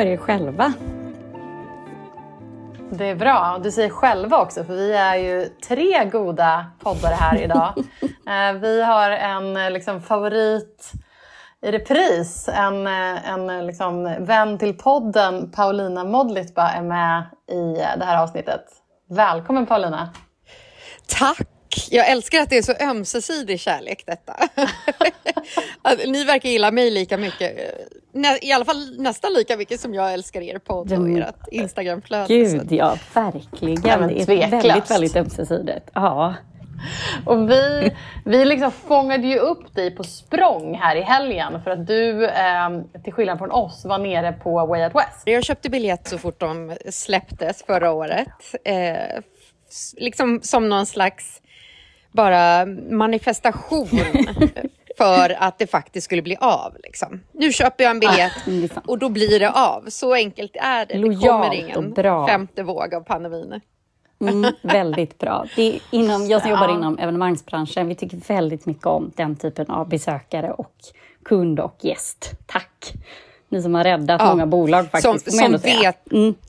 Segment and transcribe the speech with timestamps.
[0.00, 0.72] Är det själva?
[2.90, 3.60] Det är bra.
[3.62, 7.74] Du säger själva också, för vi är ju tre goda poddare här idag.
[8.26, 10.92] Eh, vi har en eh, liksom, favorit
[11.62, 12.48] i repris.
[12.48, 18.64] En, eh, en liksom, vän till podden, Paulina Modlitba, är med i det här avsnittet.
[19.08, 20.10] Välkommen Paulina!
[21.18, 21.59] Tack!
[21.90, 24.32] Jag älskar att det är så ömsesidig kärlek detta.
[25.82, 27.56] Att Ni verkar gilla mig lika mycket,
[28.12, 31.22] nä- i alla fall nästan lika mycket som jag älskar er podd och Mm.
[31.22, 32.26] ert Instagramflöde.
[32.34, 33.82] Gud, ja, verkligen.
[33.86, 34.52] Ja, det är tveklöst.
[34.64, 35.90] väldigt, väldigt ömsesidigt.
[35.94, 36.34] Ja.
[37.26, 37.92] Och vi,
[38.24, 42.70] vi liksom fångade ju upp dig på språng här i helgen för att du, eh,
[43.04, 45.22] till skillnad från oss, var nere på Way Out West.
[45.24, 48.28] Jag köpte biljett så fort de släpptes förra året.
[48.64, 49.20] Eh,
[49.96, 51.40] liksom som någon slags
[52.12, 53.86] bara manifestation
[54.98, 56.76] för att det faktiskt skulle bli av.
[56.84, 57.20] Liksom.
[57.32, 58.32] Nu köper jag en biljett
[58.72, 58.86] sant.
[58.86, 59.84] och då blir det av.
[59.88, 60.94] Så enkelt är det.
[61.08, 62.26] Det kommer ingen bra.
[62.26, 63.60] femte våg av pandemin.
[64.20, 65.46] Mm, väldigt bra.
[65.56, 69.66] Det är inom, jag som jobbar inom evenemangsbranschen, vi tycker väldigt mycket om den typen
[69.70, 70.74] av besökare och
[71.24, 72.30] kund och gäst.
[72.46, 72.92] Tack!
[73.48, 74.30] Ni som har räddat Ja.
[74.30, 75.30] många bolag faktiskt.
[75.32, 76.12] Som- som vet.
[76.12, 76.34] Mm.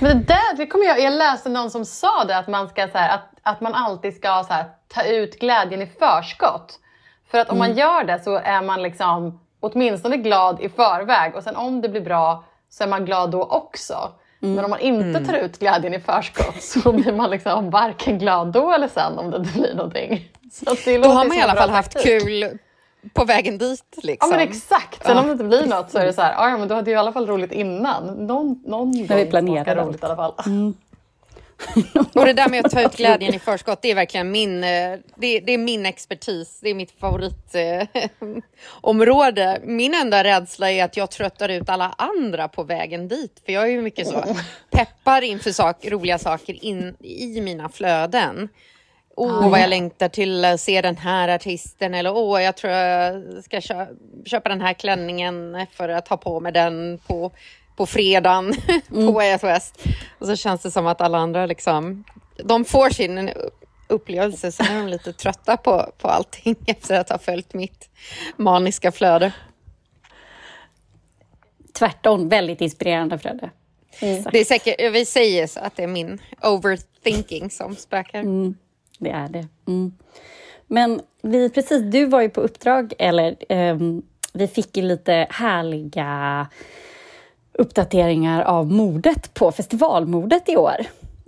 [0.00, 2.88] Men det där, det kommer jag, jag läste någon som sa det, att man, ska,
[2.88, 6.78] så här, att, att man alltid ska så här, ta ut glädjen i förskott.
[7.30, 11.42] För att om man gör det så är man liksom åtminstone glad i förväg och
[11.42, 14.12] sen om det blir bra så är man glad då också.
[14.40, 18.52] Men om man inte tar ut glädjen i förskott så blir man liksom varken glad
[18.52, 20.28] då eller sen om det inte blir någonting.
[20.52, 22.58] Så det Då har man i alla fall haft kul
[23.12, 23.84] på vägen dit.
[23.96, 24.30] Ja Liksom.
[24.30, 25.06] men exakt.
[25.06, 25.20] Sen Ja.
[25.20, 26.90] om det inte blir något så är det så här, "Ah, ja men du hade
[26.90, 28.26] ju i alla fall roligt innan.
[28.26, 30.34] Någon, någon gång vi planerar roligt i alla fall.
[32.14, 34.98] Och det där med att ta ut glädjen i förskott, det är verkligen min, eh,
[35.16, 36.58] det, det är min expertis.
[36.62, 39.60] Det är mitt favoritområde.
[39.64, 43.42] Min enda rädsla är att jag tröttar ut alla andra på vägen dit.
[43.46, 44.24] För jag är ju mycket så
[44.70, 48.48] peppar inför sak, roliga saker in i mina flöden.
[49.18, 51.94] Åh, vad jag längtar till att se den här artisten.
[51.94, 53.86] Eller åh, jag tror jag ska kö
[54.24, 57.32] köpa den här klänningen för att ha på mig den på,
[57.76, 58.54] på fredagen
[58.88, 59.84] på Way Out West.
[60.18, 62.04] Och så känns det som att alla andra liksom,
[62.44, 63.30] de får sin
[63.88, 67.90] upplevelse, sen är de lite trötta på, på allting efter att ha följt mitt
[68.36, 69.32] maniska flöde.
[71.78, 73.50] Tvärtom, väldigt inspirerande Fredde.
[74.00, 74.32] Exakt.
[74.32, 78.22] Det är säkert, vi säger så att det är min overthinking som spökar.
[78.98, 79.46] Det är det.
[79.66, 79.92] Mm.
[80.66, 86.46] Men vi, precis, du var ju på uppdrag, eller ehm, vi fick ju lite härliga
[87.52, 90.76] uppdateringar av modet på festivalmodet i år.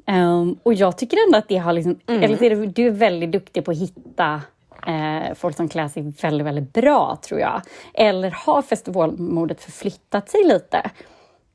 [0.06, 3.32] Ehm, och jag tycker ändå att det har liksom, eller är det, du är väldigt
[3.32, 4.42] duktig på att hitta
[4.87, 7.62] eh, folk som klär sig väldigt, väldigt bra tror jag.
[7.94, 10.91] Eller har festivalmodet förflyttat sig lite?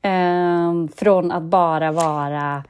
[0.02, 2.64] Ehm, från att bara vara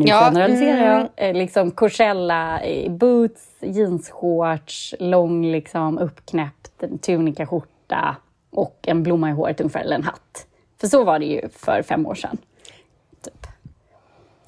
[0.00, 1.28] nu Ja, generaliserar jag.
[1.28, 8.16] Eh, Liksom Coachella, eh, boots, jeansshorts, lång liksom uppknäppt tunikaskjorta
[8.50, 10.46] och en blomma i håret ungefär, eller en hatt.
[10.80, 12.38] För så var det ju för fem år sedan.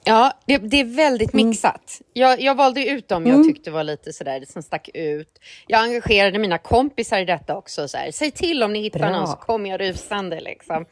[0.04, 2.00] Ja, det, det är väldigt mixat.
[2.12, 5.38] Jag, jag valde ut dem jag tyckte var lite sådär som stack ut.
[5.66, 7.88] Jag engagerade mina kompisar i detta också.
[7.88, 9.10] Så här, Säg till om ni hittar Bra.
[9.10, 10.40] någon så kommer jag rusande.
[10.40, 10.76] Liksom.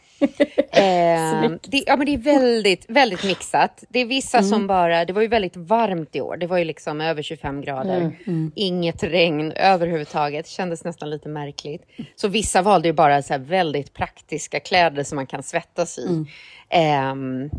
[0.70, 3.84] eh, det, ja, men det är väldigt, väldigt mixat.
[3.88, 6.36] Det är vissa som bara, det var ju väldigt varmt i år.
[6.36, 8.18] Det var ju liksom över 25 grader.
[8.54, 10.48] Inget regn överhuvudtaget.
[10.48, 11.82] Kändes nästan lite märkligt.
[12.16, 16.24] Så vissa valde ju bara så väldigt praktiska kläder som man kan svettas i.
[16.68, 17.50] Ehm,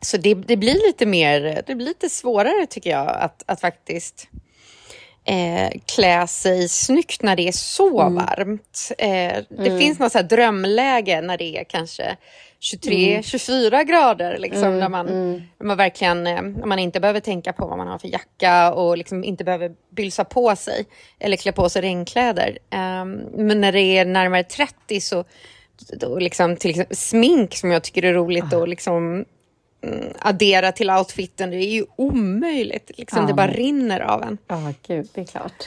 [0.00, 4.28] så det, det blir lite mer, det blir lite svårare tycker jag att, att faktiskt
[5.24, 8.92] eh, klä sig snyggt när det är så varmt.
[8.98, 12.16] Eh, det finns något så drömläge när det är kanske
[12.60, 14.38] 23-24 grader.
[14.38, 15.06] Liksom, när, man,
[15.58, 18.72] när man verkligen eh, när man inte behöver tänka på vad man har för jacka
[18.72, 20.86] och liksom inte behöver bylsa på sig
[21.18, 22.58] eller klä på sig regnkläder.
[22.70, 25.24] Ehm, men när det är närmare 30 så
[25.92, 29.24] då liksom, till exempel, smink som jag tycker är roligt och liksom mm,
[30.18, 31.50] addera till outfiten.
[31.50, 32.90] Det är ju omöjligt.
[32.98, 33.26] Liksom, Ja.
[33.26, 34.38] Det bara rinner av en.
[34.48, 34.56] Ja,
[34.86, 35.64] gud, det är klart.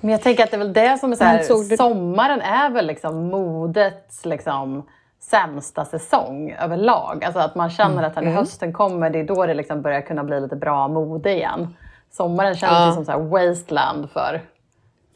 [0.00, 2.70] Men jag tänker att det är väl det som är så här, du- sommaren är
[2.70, 4.86] väl liksom modets liksom
[5.20, 7.24] sämsta säsong överlag.
[7.24, 10.24] Alltså att man känner att när hösten kommer, det är då det liksom börjar kunna
[10.24, 11.76] bli lite bra mode igen.
[12.12, 12.92] Sommaren känns Ja.
[12.92, 14.40] som så wasteland för,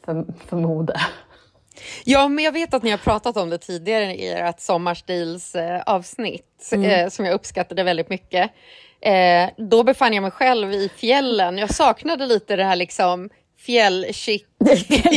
[0.05, 0.99] för, för mode.
[2.03, 5.81] Ja, men jag vet att ni har pratat om det tidigare i ert sommarstils eh,
[5.85, 8.51] avsnitt eh, som jag uppskattade väldigt mycket.
[9.01, 11.57] Eh, då befann jag mig själv i fjällen.
[11.57, 13.29] Jag saknade lite det här liksom
[13.59, 14.41] fjällchic.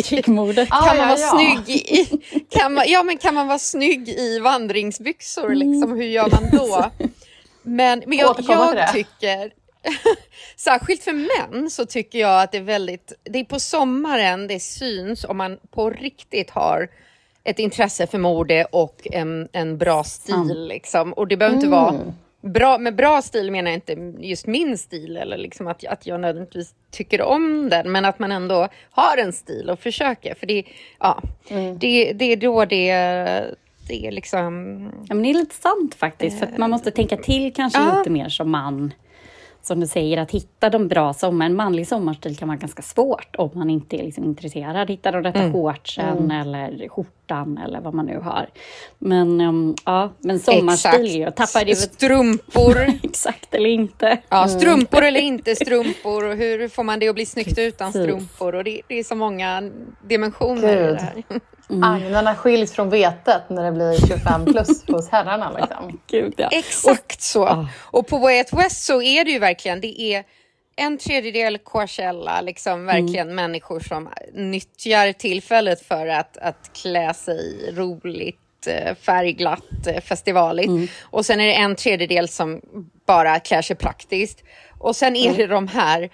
[0.05, 0.69] Chickmodet.
[0.71, 1.63] Ah, Kan man ja, vara ja.
[1.65, 2.07] snygg i,
[2.51, 5.55] kan man, ja, men kan man vara snygg i vandringsbyxor?
[5.55, 6.91] Liksom, hur gör man då?
[7.65, 9.53] Men, men jag, jag tycker,
[10.57, 14.61] särskilt för män, så tycker jag att det är väldigt, det är på sommaren det
[14.61, 16.89] syns om man på riktigt har
[17.45, 20.67] ett intresse för mode och en, en bra stil.
[20.69, 21.13] Liksom.
[21.13, 22.01] Och det behöver inte vara
[22.41, 23.93] bra, med bra stil menar jag inte
[24.27, 28.33] just min stil eller liksom att, att jag nödvändigtvis tycker om den, men att man
[28.33, 30.35] ändå har en stil och försöker.
[30.35, 30.65] För det,
[31.01, 31.23] ja,
[31.79, 32.93] det, det är då det,
[33.89, 34.83] det är liksom...
[35.09, 37.99] Ja, men det är lite sant faktiskt, för man måste tänka till kanske Ja.
[37.99, 38.93] lite mer som man.
[39.63, 41.47] Som du säger, att hitta de bra sommar.
[41.47, 44.91] En manlig sommarstil kan vara ganska svårt om man inte är liksom intresserad.
[44.91, 48.47] Hitta de rätta shortsen eller skjortan eller vad man nu har.
[48.99, 51.75] Men um, ja, men sommarstil, jag tappade ju...
[51.75, 52.77] Strumpor.
[53.03, 54.19] Exakt, eller inte.
[54.29, 58.55] Ja, strumpor eller inte strumpor och hur får man det att bli snyggt utan strumpor?
[58.55, 59.71] Och det, det är så många
[60.05, 60.95] dimensioner i Gud.
[60.95, 61.41] det här.
[61.83, 65.51] Agnarna skiljs från vetet när det blir 25 plus hos herrarna.
[65.51, 66.01] Liksom.
[66.07, 66.49] Gud, ja.
[66.53, 67.67] Exakt så.
[67.81, 70.25] Och på Way Out West så är det ju verkligen, det är
[70.77, 78.67] en tredjedel Coachella, liksom verkligen människor som nyttjar tillfället för att, att klä sig roligt,
[78.67, 80.93] eh, färgglatt, eh, festivaligt.
[81.03, 82.61] Och sen är det en tredjedel som
[83.07, 84.45] bara klär sig praktiskt.
[84.79, 86.11] Och sen är det de här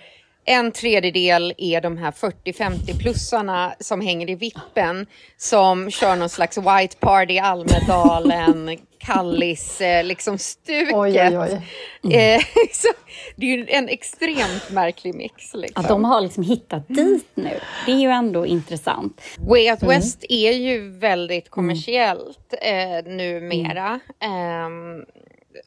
[0.49, 5.07] en tredjedel är de här 40-50-plussarna som hänger i vippen
[5.37, 10.95] som kör någon slags white party Almedalen, Kallis, eh, liksom stuket.
[10.95, 11.61] Oj, oj, oj.
[12.73, 12.89] Så
[13.37, 15.55] det är ju en extremt märklig mix.
[15.55, 15.83] Liksom.
[15.83, 17.61] Att de har liksom hittat dit nu.
[17.87, 19.21] Det är ju ändå intressant.
[19.39, 24.01] Way Out West är ju väldigt kommersiellt eh, numera.
[24.21, 25.05] Ehm,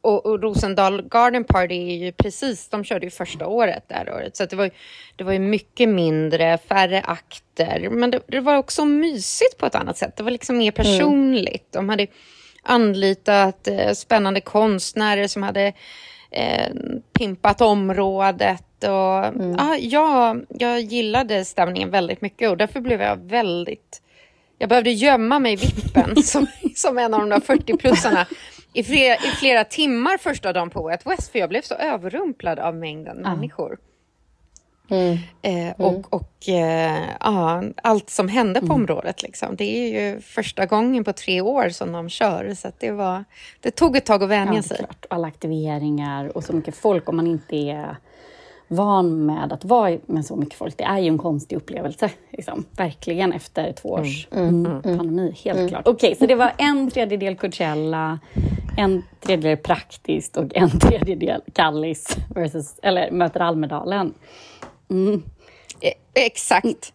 [0.01, 4.13] och, och Rosendal Garden Party är ju precis, de körde ju första året det här
[4.13, 4.35] året.
[4.37, 4.71] Så det, var, ju-
[5.15, 7.89] det var ju mycket mindre, färre akter.
[7.89, 10.17] Men det, det var också mysigt på ett annat sätt.
[10.17, 11.67] Det var liksom mer personligt.
[11.71, 12.07] De hade
[12.63, 15.73] anlitat eh, spännande konstnärer som hade
[16.31, 16.71] eh,
[17.13, 18.63] pimpat området.
[18.83, 24.01] Och, ja, jag, jag gillade stämningen väldigt mycket och därför blev jag väldigt...
[24.57, 28.25] Jag behövde gömma mig i vippen som, som en av de där 40-plussarna
[28.73, 32.59] i flera, i flera timmar första dagen på Wet West för jag blev så överrumplad
[32.59, 33.77] av mängden människor.
[35.41, 39.23] Eh, och och eh, ja, allt som hände på området.
[39.23, 39.55] Liksom.
[39.55, 42.53] Det är ju första gången på tre år som de kör.
[42.53, 43.23] Så det, var,
[43.59, 44.77] det tog ett tag att vänja Ja, sig.
[44.77, 45.05] klart.
[45.09, 47.95] Alla aktiveringar och så mycket folk om man inte är
[48.71, 50.77] van med att vara med så mycket folk.
[50.77, 52.65] Det är ju en konstig upplevelse, liksom.
[52.71, 55.35] verkligen efter två års mm, pandemi.
[55.43, 55.87] Helt klart.
[55.87, 58.19] Okej, så det var en tredjedel Coachella,
[58.77, 64.13] en tredjedel praktiskt och en tredjedel Kallis versus, eller möter Almedalen.
[65.81, 66.93] Eh, exakt,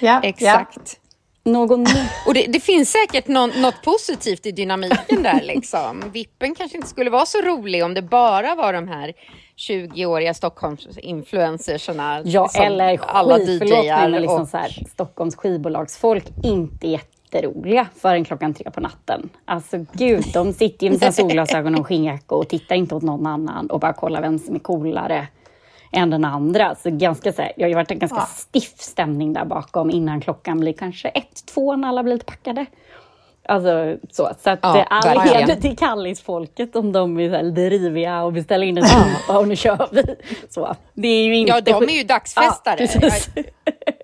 [0.00, 1.00] Ja, exakt.
[1.44, 1.86] Någon
[2.26, 5.40] Och det, det finns säkert någon, något positivt i dynamiken där.
[5.42, 6.04] Liksom.
[6.12, 9.12] Vippen kanske inte skulle vara så rolig om det bara var de här
[9.56, 12.22] 20-åriga Stockholms-influencersarna.
[12.24, 17.86] Ja, som eller alla mig, DJar men liksom och- så här, Stockholms skivbolagsfolk inte jätteroliga
[18.00, 19.28] förrän klockan tre på natten.
[19.44, 23.26] Alltså gud, de sitter ju med sina solglasögon och skinnjacka och tittar inte åt någon
[23.26, 25.26] annan och bara kollar vem som är coolare
[25.92, 26.74] än den andra.
[26.74, 30.20] Så ganska så här, det har ju varit en ganska stiff stämning där bakom innan
[30.20, 32.66] klockan blir kanske ett, två när alla blir lite packade.
[33.48, 34.30] Alltså så.
[34.38, 38.42] Så att Ja, all heder till Kallisfolket om de är så här lite riviga och
[38.42, 40.02] ställa in en strumpa och nu kör vi.
[40.48, 40.74] Så.
[40.94, 42.88] Det är ju inte Ja, de är ju dagsfestare.
[43.00, 43.42] Ja.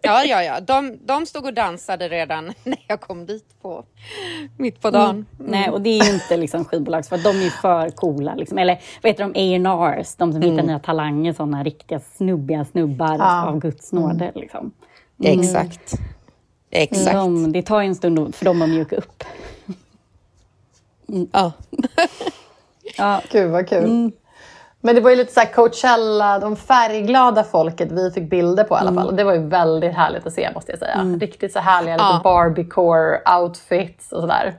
[0.02, 0.60] Ja, ja, ja.
[0.60, 3.84] De, de stod och dansade redan när jag kom dit på
[4.56, 5.26] mitt på dagen.
[5.38, 8.34] Nej, och det är ju inte liksom skivbolags, för de är ju för coola.
[8.34, 8.58] Liksom.
[8.58, 13.46] Eller vad heter de, A&Rs, de som hittar nya talanger, sådana riktiga snubbiga snubbar Ja.
[13.46, 14.32] av Guds nåde.
[14.34, 14.72] Liksom.
[15.24, 15.92] Exakt.
[16.70, 17.12] Exakt.
[17.12, 19.24] De, det tar ju en stund för dem att mjuka upp.
[21.32, 21.52] Ja.
[22.96, 24.10] Ja, Gud vad kul.
[24.80, 28.74] Men det var ju lite så här Coachella, de färgglada folket vi fick bilder på
[28.74, 29.06] i alla fall.
[29.06, 31.16] Och det var ju väldigt härligt att se måste jag säga.
[31.20, 32.20] Riktigt så härliga lite Ja.
[32.24, 34.54] Barbiecore outfits och sådär.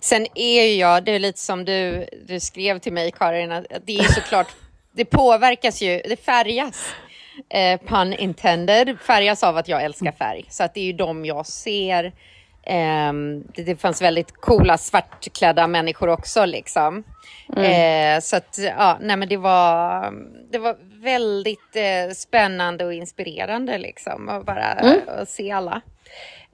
[0.00, 3.64] Sen är ju jag, det är lite som du, du skrev till mig Karin, att
[3.84, 4.46] det är såklart,
[4.92, 6.86] det påverkas ju, det färgas,
[7.48, 10.44] eh, pun intended, färgas av att jag älskar färg.
[10.48, 12.12] Så att det är ju de jag ser.
[12.66, 17.04] Ehm, det, det fanns väldigt coola svartklädda människor också liksom.
[17.56, 20.12] Eh, så att, ja, nej men det var,
[20.50, 24.28] det var väldigt eh, spännande och inspirerande liksom.
[24.28, 25.80] Att bara att se alla.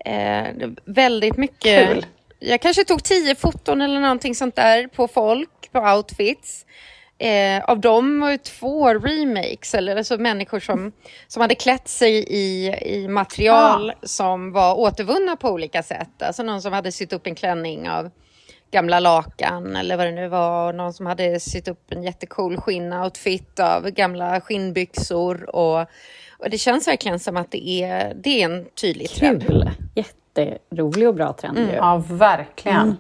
[0.04, 0.46] Eh,
[0.84, 1.88] väldigt mycket.
[1.88, 2.06] Kul.
[2.38, 6.66] Jag kanske tog tio foton eller någonting sånt där på folk, på outfits.
[7.20, 10.92] Eh, av dem var ju två remakes, eller alltså människor som,
[11.26, 16.22] som hade klätt sig i, i material som var återvunna på olika sätt.
[16.22, 18.10] Alltså någon som hade sytt upp en klänning av
[18.70, 20.72] gamla lakan eller vad det nu var.
[20.72, 25.56] Någon som hade sytt upp en jättecool skinnoutfit av gamla skinnbyxor.
[25.56, 25.80] Och,
[26.38, 29.46] och det känns verkligen som att det är, det är en tydlig trend.
[29.46, 29.70] Kul!
[29.94, 31.74] Jätterolig och bra trend ju.
[31.76, 32.96] Ja, verkligen.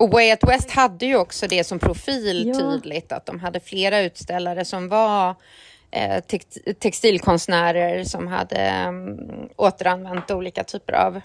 [0.00, 2.54] Och Way Out West hade ju också det som profil Ja.
[2.54, 5.34] tydligt, att de hade flera utställare som var
[5.90, 9.18] eh, text textilkonstnärer som hade um,
[9.56, 11.20] återanvänt olika typer av,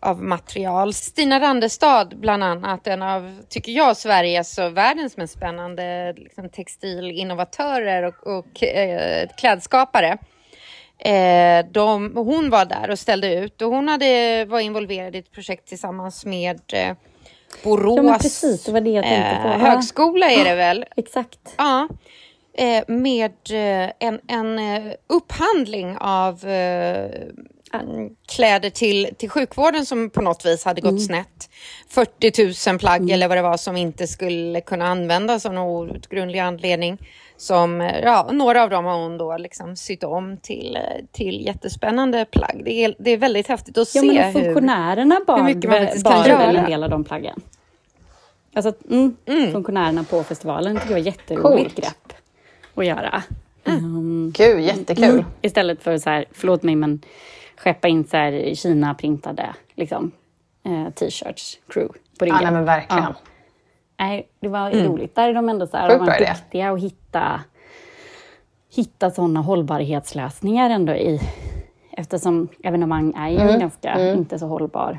[0.00, 0.94] av material.
[0.94, 8.02] Stina Randestad bland annat, en av, tycker jag, Sveriges och världens mest spännande liksom, textilinnovatörer
[8.02, 10.18] och, och eh, klädskapare.
[10.98, 15.32] Eh, de, hon var där och ställde ut och hon hade, var involverad i ett
[15.32, 16.96] projekt tillsammans med eh,
[17.62, 19.48] Borås Ja, precis, det var det jag tänkte på.
[19.48, 20.84] eh, högskola är det väl?
[20.96, 21.38] Exakt.
[21.58, 21.88] Ja.
[22.54, 27.04] Eh, med eh, en, en eh, upphandling av eh,
[27.74, 31.00] mm, kläder till, till sjukvården som på något vis hade gått Mm.
[31.02, 31.50] snett.
[31.88, 36.38] 40 000 plagg eller vad det var som inte skulle kunna användas av någon outgrundlig
[36.38, 36.98] anledning.
[37.40, 40.82] Som, eh, ja, några av dem har hon då liksom sytt om till, eh,
[41.12, 42.62] till jättespännande plagg.
[42.64, 44.32] Det är, det är väldigt häftigt att Ja, se men och hur...
[44.32, 46.42] funktionärerna bar, mycket man kan bar väl göra.
[46.58, 47.40] en del av de plaggen.
[48.54, 49.16] Alltså, mm,
[49.52, 51.76] funktionärerna på festivalen tycker jag var jätteroligt Coolt.
[51.86, 52.12] grepp
[52.74, 53.22] att göra.
[53.64, 55.04] Um, Gud, jättekul.
[55.04, 55.24] Mm.
[55.42, 57.00] Istället för så här, förlåt mig, men
[57.56, 60.10] skeppa in så här Kina-printade liksom,
[60.64, 62.38] eh, t-shirts, crew, på Ja, ryggen.
[62.42, 63.02] nej, men verkligen.
[63.04, 63.14] Ja.
[64.00, 65.14] Nej, det var roligt.
[65.14, 67.40] Där är de ändå så här, de var duktiga att hitta,
[68.74, 71.20] hitta sådana hållbarhetslösningar ändå i,
[71.92, 74.98] eftersom evenemang är ju ganska inte så hållbar.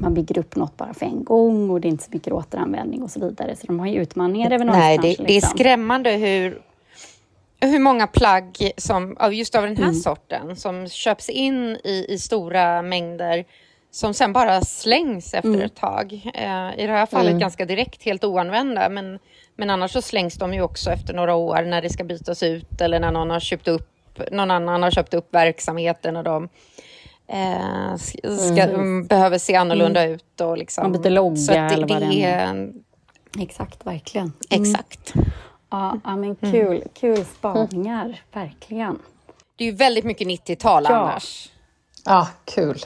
[0.00, 3.02] Man bygger upp något bara för en gång och det är inte så mycket återanvändning
[3.02, 3.56] och så vidare.
[3.56, 5.58] Så de har ju utmaningar även Nej, det, någonstans, det är liksom.
[5.58, 6.62] skrämmande hur,
[7.60, 9.84] hur många plagg som, just av den Mm.
[9.84, 13.44] här sorten som köps in i, i stora mängder
[13.94, 15.60] som sen bara slängs efter Mm.
[15.60, 16.12] ett tag.
[16.34, 18.88] Eh, I det här fallet ganska direkt, helt oanvända.
[18.88, 19.18] Men,
[19.56, 22.80] men annars så slängs de ju också efter några år när det ska bytas ut
[22.80, 23.88] eller när någon har köpt upp
[24.30, 26.48] någon annan har köpt upp verksamheten och de
[27.26, 28.66] eh, ska, ska,
[29.08, 30.40] behöver se annorlunda ut.
[30.40, 30.92] Och liksom, Mm.
[30.92, 32.72] Man byter logga så att det, eller vad det är.
[33.40, 34.32] Exakt, verkligen.
[34.50, 35.12] Exakt.
[35.70, 36.36] Ja, men Mm.
[36.52, 38.98] kul, kul spaningar, verkligen.
[39.56, 40.94] Det är ju väldigt mycket 90-tal Ja.
[40.96, 41.50] annars.
[42.04, 42.78] Ja, kul.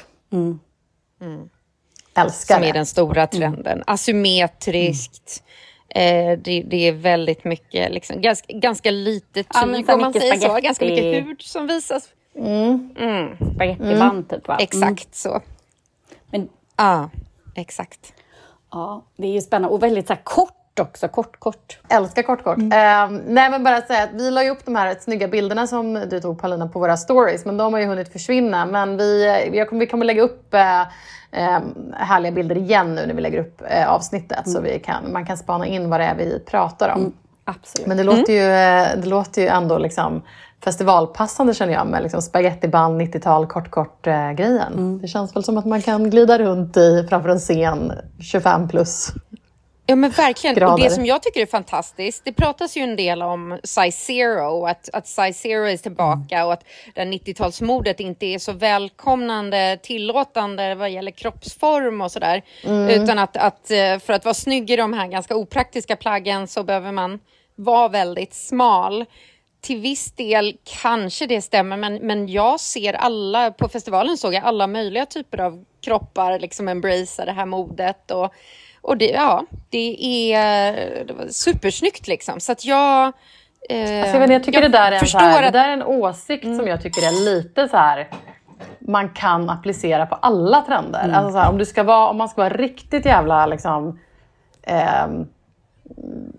[2.14, 2.68] Älskar Som det.
[2.68, 3.82] är den stora trenden.
[3.86, 5.42] Asymmetriskt.
[5.88, 10.12] Eh, det, det är väldigt mycket, liksom, ganska, ganska lite tyg Ja, så om man
[10.12, 10.40] säger så.
[10.40, 10.66] spaghetti.
[10.66, 12.08] Ganska mycket hud som visas.
[13.54, 14.54] Spagettiband typ va?
[14.54, 14.64] Mm.
[14.64, 15.40] Exakt så.
[16.30, 17.10] Men Ja,
[17.54, 18.12] exakt.
[18.70, 21.78] ja, det är ju spännande och väldigt så här kort också, kort kort.
[21.88, 22.58] Älskar kort kort.
[22.58, 25.94] Eh, nej men bara säga att vi la ju upp de här snygga bilderna som
[25.94, 28.66] du tog Paulina på våra stories men de har ju hunnit försvinna.
[28.66, 30.80] Men vi, kommer, vi kommer lägga upp eh,
[31.32, 31.60] eh,
[31.92, 35.36] härliga bilder igen nu när vi lägger upp eh, avsnittet så vi kan, man kan
[35.36, 37.12] spana in vad det är vi pratar om.
[37.44, 37.86] Absolut.
[37.86, 40.22] Men det låter, ju, eh, det låter ju ändå liksom
[40.64, 44.98] festivalpassande känner jag med liksom spagettiband, 90-tal, kort kort eh, grejen.
[45.02, 49.12] Det känns väl som att man kan glida runt i framför en scen 25 plus.
[49.88, 50.56] Ja men verkligen.
[50.56, 50.84] Och Grader.
[50.84, 54.88] det som jag tycker är fantastiskt, det pratas ju en del om size zero, att,
[54.92, 56.64] att size zero är tillbaka och att
[56.94, 62.42] det här 90-talsmodet inte är så välkomnande, tillåtande vad gäller kroppsform och sådär.
[62.90, 66.62] Utan att, att eh, för att vara snygg i de här ganska opraktiska plaggen så
[66.62, 67.20] behöver man
[67.54, 69.04] vara väldigt smal.
[69.60, 74.44] Till viss del kanske det stämmer, men, men jag ser alla, på festivalen såg jag
[74.44, 78.10] alla möjliga typer av kroppar liksom embracea det här modet.
[78.10, 78.34] Och,
[78.86, 79.96] och det, ja, det
[80.34, 80.72] är
[81.04, 82.40] det var supersnyggt liksom.
[82.40, 83.12] Så att jag...
[83.70, 85.68] Eh, Alltså, jag, inte, jag tycker det där är en, så här, det att- där
[85.68, 88.08] är en åsikt som jag tycker är lite så här
[88.78, 91.12] man kan applicera på alla trender.
[91.14, 93.98] Alltså så här, om, du ska vara, om man ska vara riktigt jävla liksom,
[94.62, 95.26] ehm,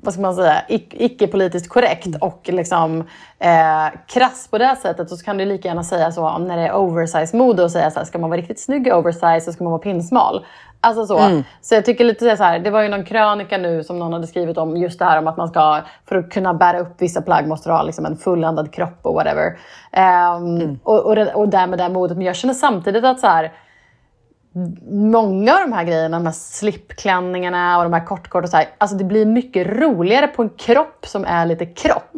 [0.03, 2.99] vad ska man säga, ic- icke-politiskt korrekt och liksom,
[3.39, 6.63] eh, krass på det sättet så kan du lika gärna säga så om när det
[6.63, 9.63] är oversize-mode och säga så här, ska man vara riktigt snygg i oversize så ska
[9.63, 10.45] man vara pinsmal.
[10.81, 11.17] Alltså så.
[11.61, 14.27] Så jag tycker lite så här, det var ju någon krönika nu som någon hade
[14.27, 17.21] skrivit om just det här om att man ska, för att kunna bära upp vissa
[17.21, 19.57] plagg måste du ha liksom en fulländad kropp och whatever.
[19.91, 22.17] Ehm, och, och, det, och därmed det här modet.
[22.17, 23.51] Men jag känner samtidigt att så här,
[24.89, 28.67] många av de här grejerna, de här slipklänningarna och de här kortkort och så här,
[28.77, 32.15] alltså det blir mycket roligare på en kropp som är lite kropp.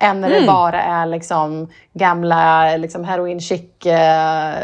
[0.00, 4.54] än när det bara är liksom gamla liksom heroin chic, eh,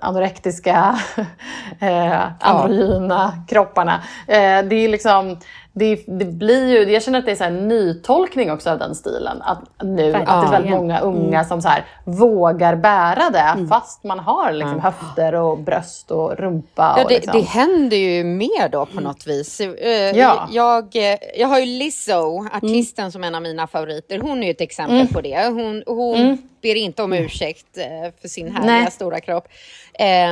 [0.00, 0.98] anorektiska,
[1.80, 4.02] eh, androgyna kropparna.
[4.26, 5.38] Eh, det är liksom,
[5.74, 9.42] det, det blir ju, jag känner att det är en nytolkning också av den stilen.
[9.42, 14.04] Att nu, att det är väldigt många unga som så här, vågar bära det fast
[14.04, 16.94] man har liksom höfter och bröst och rumpa.
[16.96, 17.32] Ja, och det, liksom.
[17.40, 19.60] det händer ju mer då på något vis.
[19.60, 20.48] Eh, Ja.
[20.50, 24.18] Jag, eh, jag har ju Lizzo, artisten som en av mina favoriter.
[24.18, 25.46] Hon är ju ett exempel på det.
[25.46, 27.86] Hon, hon ber inte om ursäkt eh,
[28.20, 28.90] för sin härliga Nej.
[28.90, 29.48] stora kropp.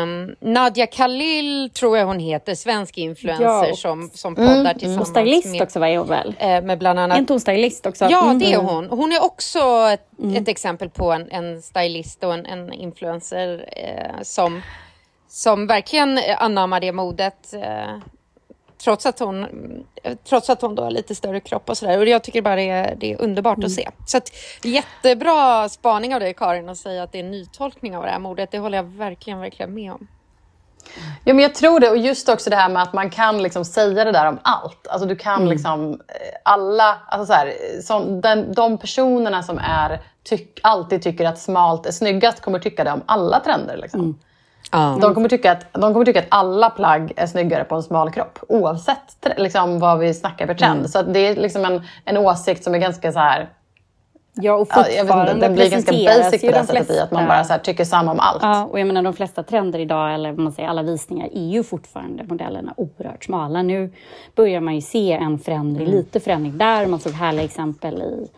[0.03, 3.75] Um, Nadja Khalil tror jag hon heter, svensk influencer Ja.
[3.77, 6.35] som, som poddar Och tillsammans stylist med, också var jag väl?
[6.39, 8.07] eh, med bland Är annat inte hon stylist också?
[8.11, 8.39] Ja, Mm.
[8.39, 8.87] det är hon.
[8.91, 9.59] Hon är också
[9.93, 10.07] ett,
[10.37, 14.63] ett exempel på en, en stylist och en, en influencer eh, som,
[15.29, 17.55] som verkligen anammar det modet.
[17.55, 17.97] Eh,
[18.85, 19.47] trots att hon,
[20.29, 21.99] trots att hon då har lite större kropp och sådär.
[21.99, 23.89] Och jag tycker bara det är, det är underbart att se.
[24.07, 24.31] Så att,
[24.63, 28.19] jättebra spaning av dig Karin att säga att det är en nytolkning av det här
[28.19, 28.51] modet.
[28.51, 30.09] Det håller jag verkligen, verkligen med om.
[31.25, 31.91] Ja, men jag tror det.
[31.91, 34.87] Och just också det här med att man kan liksom säga det där om allt.
[34.87, 35.97] Alltså du kan liksom eh,
[36.45, 41.87] alla, alltså så här, som den, de personerna som är, tyck, alltid tycker att smalt
[41.87, 43.77] är snyggast kommer tycka det om alla trender.
[43.77, 44.19] Liksom.
[45.01, 48.11] De, kommer tycka att, de kommer tycka att alla plagg är snyggare på en smal
[48.11, 50.91] kropp oavsett liksom, vad vi snackar för trend.
[50.91, 53.49] Så att det är liksom en, en åsikt som är ganska så här,
[54.35, 56.91] Ja, och ja, jag vet inte, fortfarande den blir ganska basic på det de sättet
[56.91, 58.43] i att man bara så här, tycker samma om allt.
[58.43, 61.49] Ja, och jag menar de flesta trender idag, eller vad man säger, alla visningar, är
[61.49, 63.63] ju fortfarande modellerna oerhört smala.
[63.63, 63.93] Nu
[64.37, 65.99] börjar man ju se en förändring, Mm.
[65.99, 66.87] lite förändring där.
[66.87, 68.29] Man såg härliga exempel i,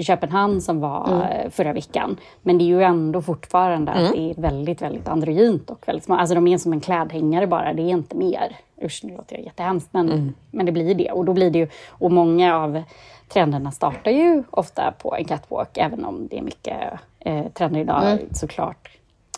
[0.00, 1.22] i Köpenhamn som var Mm.
[1.22, 2.16] eh, förra veckan.
[2.42, 4.04] Men det är ju ändå fortfarande Mm.
[4.06, 6.20] att det är väldigt, väldigt androgynt och väldigt smalt.
[6.20, 8.56] Alltså de är som en klädhängare bara, det är inte mer.
[8.84, 10.34] Usch, nu låter jag jättehemskt, men, Mm.
[10.50, 11.10] men det blir det.
[11.10, 12.82] Och då blir det ju, och många av
[13.28, 16.76] trenderna startar ju ofta på en catwalk, även om det är mycket
[17.18, 18.18] eh, trender idag Mm.
[18.32, 18.90] såklart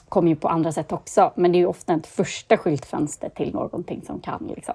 [0.08, 1.30] kommer ju på andra sätt också.
[1.34, 4.74] Men det är ju ofta ett första skyltfönster till någonting som kan liksom,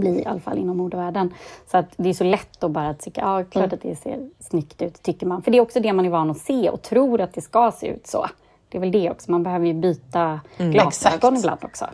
[0.00, 1.34] bli, i alla fall inom modevärlden.
[1.70, 3.74] Så att det är så lätt att bara tycka, ja klart Mm.
[3.74, 5.42] att det ser snyggt ut, tycker man.
[5.42, 7.72] För det är också det man är van att se och tror att det ska
[7.72, 8.26] se ut så.
[8.68, 10.88] Det är väl det också, man behöver ju byta glasögon Mm.
[10.88, 11.24] Exakt.
[11.24, 11.86] ibland också.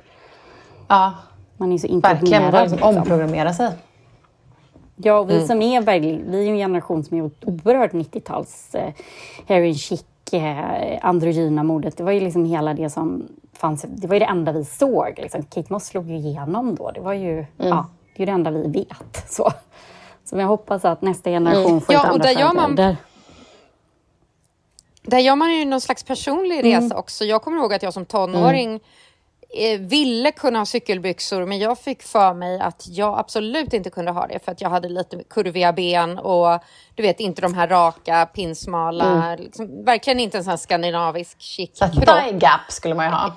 [0.89, 1.15] Ja,
[1.57, 2.43] Man är så verkligen.
[2.53, 3.69] Man liksom omprogrammera sig.
[4.97, 5.47] Ja, och vi Mm.
[5.47, 8.93] som är verkligen, vi är en generation som är oerhört 90-tals eh,
[9.47, 11.97] heroin chic, eh, androgyna modet.
[11.97, 15.15] Det var ju liksom hela det som fanns, det var ju det enda vi såg.
[15.19, 15.43] Liksom.
[15.43, 16.91] Kate Moss slog ju igenom då.
[16.91, 17.47] Det var ju, Mm.
[17.59, 17.87] ja,
[18.17, 19.25] det är det enda vi vet.
[19.31, 19.51] Så,
[20.25, 21.81] så jag hoppas att nästa generation Mm.
[21.81, 22.97] får Ja, ett andra där man-.
[25.03, 26.83] Där gör man ju någon slags personlig Mm.
[26.83, 27.25] resa också.
[27.25, 28.81] Jag kommer ihåg att jag som tonåring eh,
[29.79, 34.27] ville kunna ha cykelbyxor men jag fick för mig att jag absolut inte kunde ha
[34.27, 36.61] det för att jag hade lite kurviga ben och
[36.95, 41.71] du vet inte de här raka pinsmala, liksom, verkligen inte en sån här skandinavisk chic
[41.79, 43.35] thigh gap skulle man ju ha.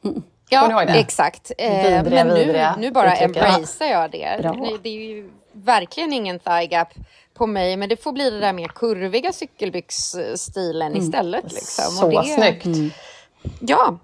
[0.00, 1.52] Ni Ja, exakt.
[1.58, 4.38] Eh, Vidriga, men nu, vidriga nu bara embracear jag det.
[4.42, 4.78] Bra.
[4.82, 6.88] Det är ju verkligen ingen thigh gap
[7.34, 11.52] på mig, men det får bli det där mer kurviga cykelbyxstilen istället.
[11.52, 11.84] Liksom.
[11.84, 12.94] Så och det, snyggt.
[13.60, 13.98] Ja.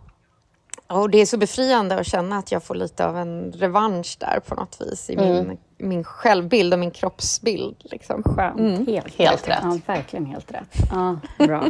[0.95, 4.41] Och det är så befriande att känna att jag får lite av en revansch där
[4.41, 7.77] på något vis i min, min självbild och min kroppsbild.
[7.81, 8.23] Liksom.
[8.23, 8.89] Skönt.
[8.89, 9.59] Helt, Helt rätt.
[9.63, 10.75] Ja, verkligen helt rätt.
[10.93, 11.65] Ja, bra.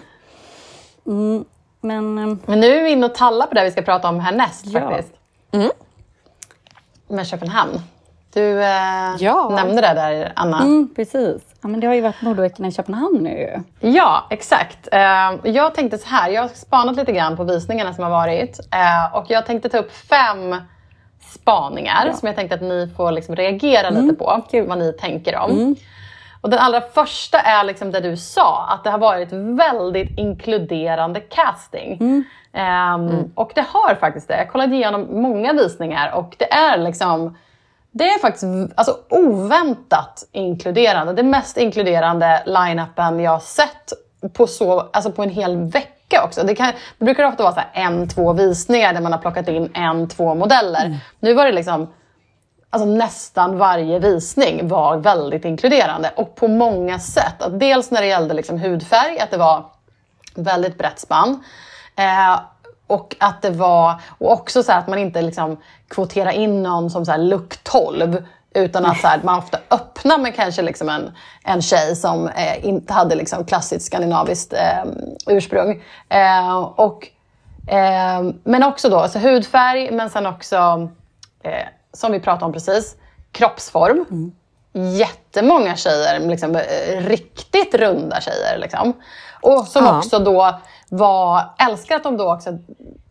[1.07, 1.45] Mm,
[1.81, 4.21] men eh, Men nu är vi inne och tallar på det vi ska prata om
[4.21, 4.81] härnäst Ja.
[4.81, 5.15] faktiskt.
[7.09, 7.81] Med Köpenhamn.
[8.35, 9.49] Du eh, Ja.
[9.57, 10.59] nämnde det där, Anna.
[10.61, 11.43] mm, precis.
[11.63, 13.63] Ja, men det har ju varit modeveckorna i Köpenhamn nu.
[13.81, 14.89] Ja, exakt.
[14.93, 15.01] Eh,
[15.53, 18.61] jag tänkte så här, jag har spanat lite grann på visningarna som har varit.
[18.73, 20.57] Eh, och jag tänkte ta upp fem
[21.21, 24.43] spaningar som jag tänkte att ni får liksom reagera lite på.
[24.51, 24.67] kul.
[24.69, 25.77] Vad ni tänker om.
[26.41, 31.21] Och den allra första är liksom det du sa, att det har varit väldigt inkluderande
[31.21, 32.25] casting.
[32.53, 34.37] Ehm, Och det har faktiskt det.
[34.37, 37.37] Jag kollade igenom många visningar och det är liksom
[37.97, 41.13] det är faktiskt alltså, oväntat inkluderande.
[41.13, 43.93] Det mest inkluderande line-upen jag sett
[44.33, 46.43] på, så, alltså på en hel vecka också.
[46.43, 50.09] Det, kan, det brukar ofta vara en, två visningar där man har plockat in en,
[50.09, 50.99] två modeller.
[51.21, 51.93] Nu var det liksom
[52.71, 57.43] alltså nästan varje visning var väldigt inkluderande och på många sätt.
[57.43, 59.65] Att dels när det gällde liksom hudfärg, att det var
[60.35, 61.45] väldigt brett spann.
[61.97, 62.41] Eh,
[62.95, 65.57] och att det var, och också så att man inte liksom
[65.89, 70.19] kvoterar in någon som så här look 12 utan att så här, man ofta öppnar
[70.19, 71.13] med kanske liksom en,
[71.45, 74.85] en tjej som eh, inte hade liksom klassiskt skandinaviskt eh,
[75.27, 75.83] ursprung.
[76.09, 77.09] Eh, och,
[77.69, 80.89] eh, men också då alltså hudfärg, men sen också,
[81.43, 82.97] eh, som vi pratade om precis,
[83.33, 84.33] kroppsform.
[84.99, 88.59] jättemånga tjejer, liksom, eh, riktigt runda tjejer.
[88.59, 88.93] Liksom.
[89.41, 89.99] Och som Ja.
[89.99, 90.61] också då
[90.97, 92.59] var, älskar att de då också,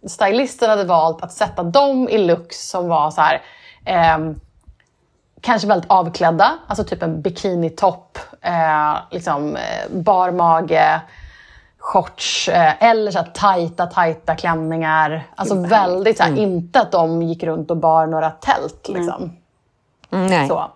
[0.07, 3.41] stylisten hade valt att sätta dem i looks som var så här,
[3.85, 4.39] ehm,
[5.41, 11.01] kanske väldigt avklädda, alltså typ en bikinitopp, eh, liksom, eh, bar mage,
[11.79, 15.27] shorts eh, eller så här tajta, tajta klänningar.
[15.35, 18.89] Alltså väldigt så här, inte att de gick runt och bar några tält.
[18.89, 19.37] Liksom.
[20.11, 20.47] Mm, nej.
[20.47, 20.71] Så.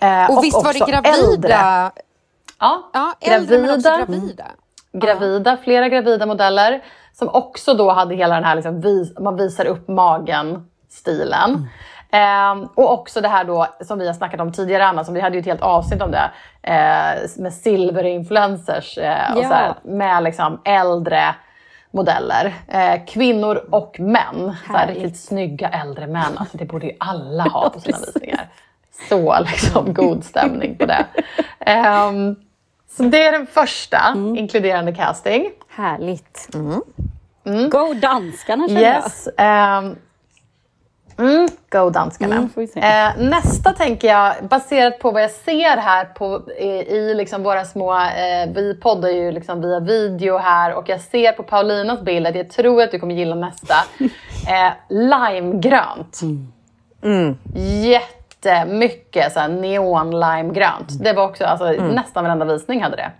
[0.00, 1.32] Eh, Och, visst var det gravida?
[1.32, 1.52] Äldre.
[1.52, 4.44] Ja, Ja, äldre men också Gravida.
[4.92, 5.56] Gravida.
[5.64, 9.88] flera gravida modeller som också då hade hela den här liksom vis, man visar upp
[9.88, 11.68] magen-stilen.
[12.12, 15.20] Ehm, och också det här då som vi har snackat om tidigare Anna, som vi
[15.20, 16.30] hade ju ett helt avsnitt om det,
[16.62, 19.48] eh, med silverinfluencers eh, och Ja.
[19.48, 21.34] så här, med liksom äldre
[21.90, 22.54] modeller.
[22.68, 24.56] Eh, kvinnor och män.
[24.66, 26.38] Så här, riktigt snygga äldre män.
[26.38, 28.48] Alltså, det borde ju alla ha på sina visningar.
[29.08, 31.06] Så liksom god stämning på det.
[31.60, 32.36] Ehm,
[32.96, 35.50] så det är den första, inkluderande casting.
[35.68, 36.48] Härligt.
[37.70, 39.28] Go danskarna känner Yes.
[39.36, 39.96] ehm,
[41.18, 42.36] mm, go danskarna.
[42.36, 42.48] Mm.
[42.76, 47.64] Eh, nästa tänker jag, baserat på vad jag ser här på, i, i liksom våra
[47.64, 47.92] små...
[47.94, 52.34] Eh, vi poddar ju liksom via video här och jag ser på Paulinas bild att
[52.36, 53.74] jag tror att du kommer gilla nästa.
[54.48, 56.20] Eh, limegrönt.
[58.44, 61.02] Jättemycket så här neon limegrönt.
[61.04, 63.10] Det var också, alltså, nästan varenda visning hade det.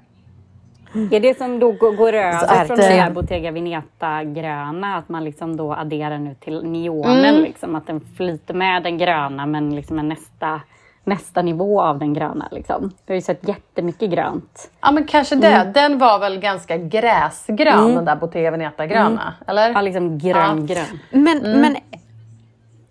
[1.17, 5.57] Är det som då går, över från det här eh, Bottega Veneta-gröna, att man liksom
[5.57, 7.43] då adderar nu till neonen, Mm.
[7.43, 10.61] liksom, att den flyter med den gröna men liksom är nästa,
[11.05, 12.49] nästa nivå av den gröna.
[12.51, 12.91] Liksom.
[13.07, 14.71] Vi har ju sett jättemycket grönt.
[14.81, 15.47] Ja men kanske det.
[15.49, 15.73] Mm.
[15.73, 19.35] Den var väl ganska gräsgrön den där Bottega Veneta-gröna.
[19.47, 19.71] Eller?
[19.73, 20.85] Ja, liksom grön, grön.
[21.11, 21.61] Men, Mm.
[21.61, 21.77] men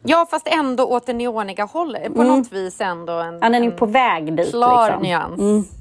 [0.03, 2.15] ja, fast ändå åt det neoniga hållet.
[2.15, 4.49] På något vis ändå en, Ja, den är på väg dit.
[4.51, 5.03] klar liksom.
[5.03, 5.71] nyans.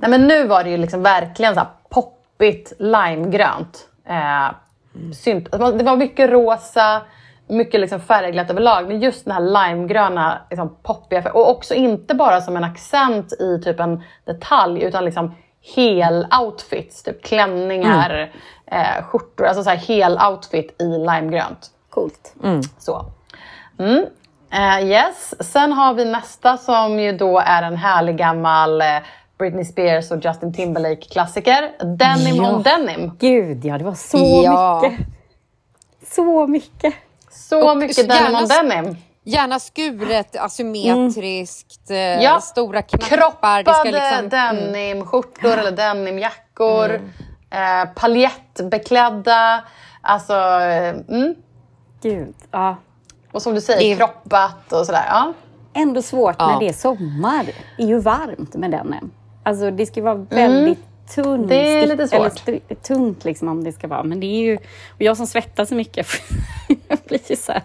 [0.00, 3.88] Nej, men nu var det ju liksom verkligen så här poppigt limegrönt.
[4.08, 4.48] Eh,
[5.14, 5.52] synt.
[5.52, 7.02] det var- Det var mycket rosa,
[7.48, 8.88] mycket liksom färgglatt överlag.
[8.88, 11.20] Men just den här limegröna liksom poppiga.
[11.22, 15.34] fär- Och också inte bara som en accent i typ en detalj utan liksom
[15.76, 17.02] hel outfits.
[17.02, 18.32] Typ klänningar,
[18.66, 19.46] eh, skjortor.
[19.46, 21.70] Alltså så här hel outfit i limegrönt.
[21.94, 22.34] Coolt.
[22.78, 23.06] Så.
[23.78, 24.06] Mm.
[24.52, 25.34] Eh, yes.
[25.52, 28.86] Sen har vi nästa som ju då är en härlig gammal eh,
[29.38, 31.70] Britney Spears och Justin Timberlake-klassiker.
[31.96, 32.50] Denim Ja.
[32.54, 33.16] on denim.
[33.18, 34.80] Gud ja, det var så Ja.
[34.82, 35.06] mycket.
[36.14, 36.94] Så mycket.
[37.30, 38.96] Så Och mycket gärna denim on denim.
[39.26, 42.40] Gärna skuret, asymmetriskt, eh, Ja.
[42.40, 43.06] stora knappar.
[43.16, 46.94] Kroppade Det ska liksom, denimskjortor eller denimjackor.
[47.50, 49.64] Eh, paljettbeklädda.
[50.02, 50.34] Alltså,
[51.08, 51.34] mm.
[52.04, 52.34] Gud.
[52.50, 52.76] Ja.
[53.32, 55.04] Och som du säger, Det- kroppat och sådär.
[55.08, 55.32] Ja.
[55.74, 56.46] Ändå svårt Ja.
[56.52, 57.44] när det är sommar.
[57.76, 59.10] Det är ju varmt med den.
[59.42, 60.78] Alltså det ska vara väldigt
[61.14, 61.26] tunt.
[61.26, 61.46] Mm.
[61.48, 62.48] Det är lite svårt.
[62.48, 64.02] Eller tunt liksom om det ska vara.
[64.02, 64.56] Men det är ju...
[64.90, 66.06] Och jag som svettas så mycket,
[66.88, 67.62] jag blir ju så här...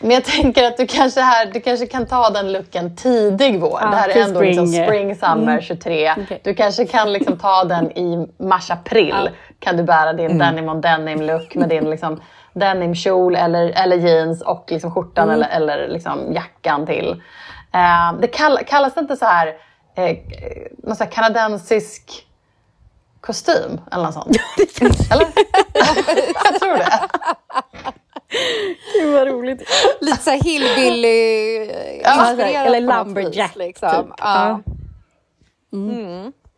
[0.00, 3.78] Men jag tänker att du kanske, här, du kanske kan ta den looken tidig vår.
[3.82, 4.84] Ja, det här är ändå liksom spring.
[4.86, 6.12] spring summer 23.
[6.18, 6.40] Okej.
[6.44, 9.30] Du kanske kan liksom ta den i mars-april.
[9.58, 12.20] Kan du bära din denim on denim look med din liksom
[12.54, 17.22] denimkjol eller, eller jeans och liksom skjortan eller, eller liksom jackan till.
[17.72, 19.46] Eh, det kall, kallas det inte så här,
[19.94, 20.16] eh,
[20.78, 22.26] någon så här kanadensisk
[23.20, 24.36] kostym eller något sånt?
[25.12, 25.26] eller?
[26.44, 27.08] jag tror det.
[28.94, 29.62] Gud vad roligt.
[30.00, 31.66] Lite såhär hillbilly
[32.04, 32.30] Ja,
[32.66, 33.90] eller lumberjack, liksom.
[33.90, 34.14] typ.
[34.18, 34.60] Ja.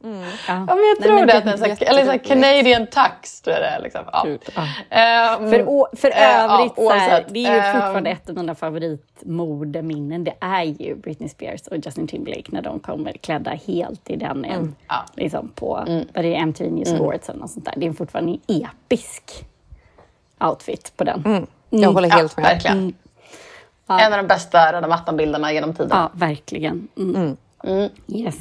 [0.05, 0.11] Ja.
[0.49, 1.37] Ja, men jag tror men det.
[1.39, 2.19] Att den är så, här- eller så här.
[2.19, 3.81] Canadian tux, tror jag det är.
[3.81, 4.01] Liksom.
[4.13, 4.27] Ja.
[4.55, 4.67] Ja.
[4.91, 8.29] Ehm, För, å, för eh, övrigt, ja, så här, det är ju Ehm, fortfarande ett
[8.29, 10.25] av mina favoritmodeminnen.
[10.25, 14.45] Det är ju Britney Spears och Justin Timberlake när de kommer klädda helt i den.
[14.45, 14.75] Mm.
[15.17, 17.75] Liksom på vad det är MTV News Sports eller något sånt där.
[17.77, 19.45] Det är fortfarande en episk
[20.41, 21.47] outfit på den.
[21.71, 22.45] Jag håller ja, helt med.
[22.45, 22.95] verkligen.
[23.89, 25.91] En av de bästa röda mattan-bilderna genom tiden.
[25.93, 26.89] Ja, verkligen.
[26.97, 27.37] Mm.
[28.09, 28.37] Yes.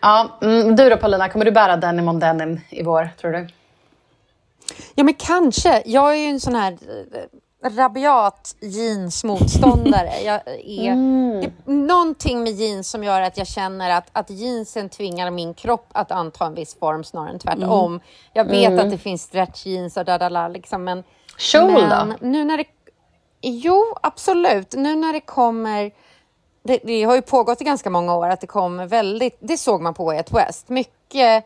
[0.00, 3.48] Ja, mm, du då Paulina, kommer du bära denim on denim i vår, tror du?
[4.94, 5.82] Ja, men kanske.
[5.86, 10.10] Jag är ju en sån här eh, rabiat jeansmotståndare.
[10.24, 10.94] Jag är,
[11.40, 15.54] det är någonting med jeans som gör att jag känner att, att jeansen tvingar min
[15.54, 18.00] kropp att anta en viss form snarare än tvärtom.
[18.32, 21.04] Jag vet att det finns stretch jeans och dadala, liksom, men...
[21.38, 22.14] Kjol men då?
[22.20, 22.64] Nu när det,
[23.42, 24.74] jo, absolut.
[24.74, 25.90] Nu när det kommer...
[26.66, 29.36] Det, det har ju pågått i ganska många år att det kommer väldigt...
[29.40, 30.68] Det såg man på Way Out West.
[30.68, 31.44] Mycket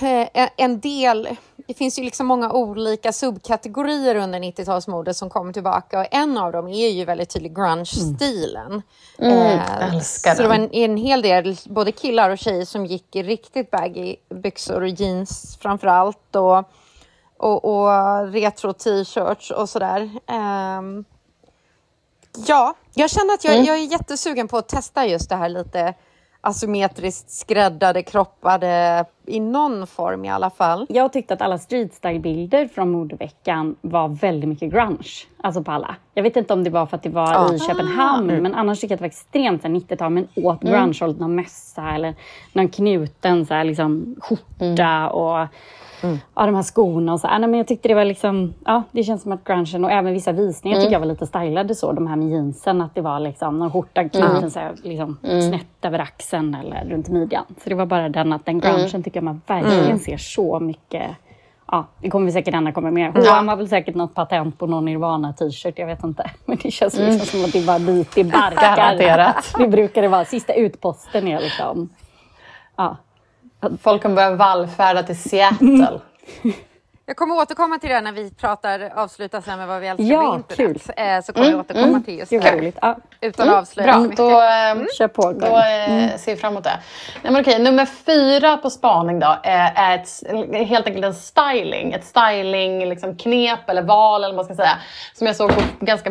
[0.00, 6.00] eh, en del, det finns ju liksom många olika subkategorier under 90-talsmodet som kommer tillbaka
[6.00, 8.82] och en av dem är ju väldigt tydligt grunge-stilen.
[9.18, 10.70] Eh, älskar så det var den.
[10.72, 14.88] en, en hel del, både killar och tjejer som gick i riktigt baggy byxor och
[14.88, 16.58] jeans framför allt och,
[17.36, 17.88] och, och
[18.32, 20.10] retro-t-shirts och sådär.
[20.26, 21.04] Ehm,
[22.46, 25.94] Ja, jag känner att jag, jag är jättesugen på att testa just det här lite
[26.40, 30.86] asymmetriskt skräddade, kroppade i någon form i alla fall.
[30.88, 35.26] Jag tyckte att alla streetstyle-bilder från modeveckan var väldigt mycket grunge.
[35.40, 35.96] Alltså på alla.
[36.14, 38.92] Jag vet inte om det var för att det var i Köpenhamn, men annars tycker
[38.92, 42.14] jag att det var extremt så här 90-tal, men åt grunge hållet, någon mössa eller
[42.52, 45.48] någon knuten så här, liksom, skjorta och
[46.34, 47.28] ja, de här skorna och så.
[47.28, 50.12] Nej, men jag tyckte det var liksom, ja, det känns som att grungen och även
[50.12, 53.20] vissa visningar tycker jag var lite stylade så, de här med jeansen, att det var
[53.20, 57.44] liksom någon skjorta knuten så här, liksom, snett över axeln eller runt midjan.
[57.64, 61.16] Så det var bara den att den grungen tycker jag man verkligen ser så mycket
[61.66, 63.12] Ja, det kommer vi säkert Anna kommer med.
[63.12, 66.30] H&M har väl säkert något patent på någon Nirvana-t-shirt, jag vet inte.
[66.44, 68.76] Men det känns liksom som att det bara bit i barkar.
[68.76, 69.54] Garanterat.
[69.58, 70.24] Det brukar det vara.
[70.24, 71.88] Sista utposten är liksom...
[72.76, 72.96] Ja.
[73.80, 76.00] Folk kommer börja vallfärda till Seattle.
[77.06, 80.22] Jag kommer återkomma till det när vi pratar, avslutar sen med vad vi älskar Ja,
[80.32, 80.84] med internet.
[80.86, 80.94] kul.
[80.96, 82.52] Eh, så kommer jag återkomma till just det.
[82.56, 82.78] roligt.
[82.82, 84.16] Ja, Utan att avslöja Bra, mycket.
[84.16, 85.32] då, eh, kör på.
[85.32, 86.78] då eh, ser vi fram emot det.
[87.22, 90.08] Nej, men okej, nummer fyra på spaning då eh, är ett,
[90.68, 91.92] helt enkelt en styling.
[91.92, 94.78] Ett styling liksom, knep eller val eller vad man ska säga.
[95.14, 96.10] Som jag såg på ganska,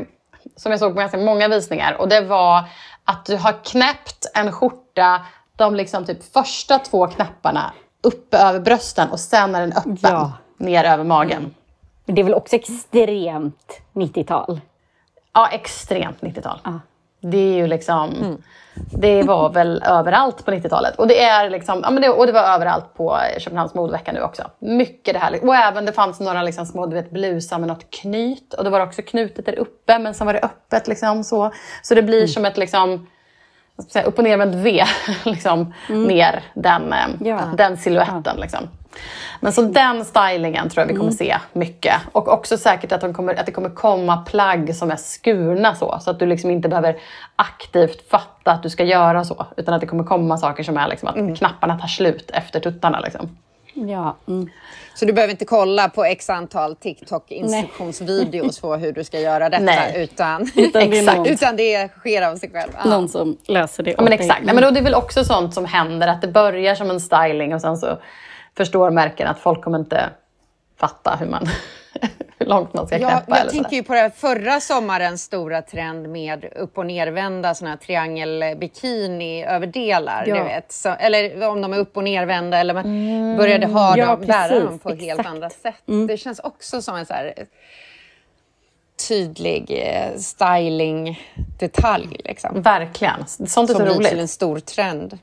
[0.55, 1.93] som jag såg på ganska många visningar.
[2.01, 2.63] Och det var
[3.05, 5.21] att du har knäppt en skjorta,
[5.55, 7.71] de liksom typ första två knapparna
[8.03, 10.31] uppe över brösten och sen är den öppen Ja.
[10.61, 11.55] Ner över magen.
[12.05, 14.61] Men Det är väl också extremt 90-tal?
[15.33, 16.59] Ja, extremt 90-tal.
[17.21, 18.37] Det är ju liksom...
[18.73, 20.95] Det var väl överallt på 90-talet.
[20.95, 24.21] Och det, är liksom, ja, men det, och det var överallt på Köpenhamns modevecka nu
[24.21, 24.43] också.
[24.59, 25.47] Mycket det här.
[25.47, 28.53] Och även det fanns några liksom små du vet, blusar med något knyt.
[28.53, 30.87] Och det var också knutet där uppe, men sen var det öppet.
[30.87, 31.51] Liksom, så.
[31.81, 33.07] så det blir som ett liksom,
[33.89, 34.83] säga, upp och ner med ett V.
[35.25, 37.39] liksom, Ner den, eh, Ja.
[37.57, 38.37] den siluetten.
[38.39, 38.69] Liksom.
[39.39, 41.93] Men så den stylingen tror jag vi kommer se mycket.
[42.11, 45.99] Och också säkert att, de kommer, att det kommer komma plagg som är skurna så.
[46.01, 46.97] Så att du liksom inte behöver
[47.35, 49.45] aktivt fatta att du ska göra så.
[49.57, 52.99] Utan att det kommer komma saker som är liksom att knapparna tar slut efter tuttarna.
[52.99, 53.37] Liksom.
[53.73, 54.17] Ja.
[54.27, 54.49] Mm.
[54.95, 59.63] Så du behöver inte kolla på x antal TikTok-instruktionsvideos på hur du ska göra detta.
[59.63, 60.03] Nej.
[60.03, 62.71] Utan, Utan det är exakt, någon- utan det sker av sig själv.
[62.83, 62.89] Ja.
[62.89, 64.41] Någon som löser det Ja, men exakt.
[64.45, 66.07] Nej, men då, det är väl också sånt som händer.
[66.07, 67.97] Att det börjar som en styling och sen så
[68.57, 70.09] förstår märken att folk kommer inte
[70.79, 71.47] fatta hur, man,
[72.39, 73.23] hur långt man ska Ja, knäppa.
[73.27, 77.69] jag eller tänker ju på det förra sommarens stora trend med upp och nervända såna
[77.69, 80.23] här triangelbikini överdelar.
[80.27, 80.35] Ja.
[80.35, 80.71] Du vet.
[80.71, 84.59] Så, eller om de är upp och nervända eller man började ha Ja, dem, bära
[84.59, 85.29] dem på helt exakt.
[85.29, 85.75] andra sätt.
[86.07, 87.33] Det känns också som en så här
[89.07, 92.21] tydlig eh, styling-detalj.
[92.25, 92.61] Liksom.
[92.61, 93.27] Verkligen.
[93.27, 94.09] Sånt är Som så blir roligt.
[94.09, 95.17] till en stor trend.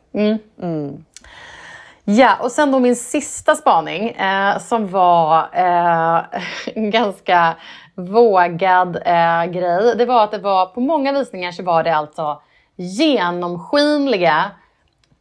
[2.11, 6.25] Ja, och sen då min sista spaning eh, som var eh,
[6.75, 7.57] en ganska
[7.95, 9.95] vågad eh, grej.
[9.97, 12.43] Det var att det var på många visningar så var det alltså
[12.77, 14.51] genomskinliga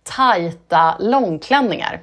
[0.04, 2.02] tajta långklänningar.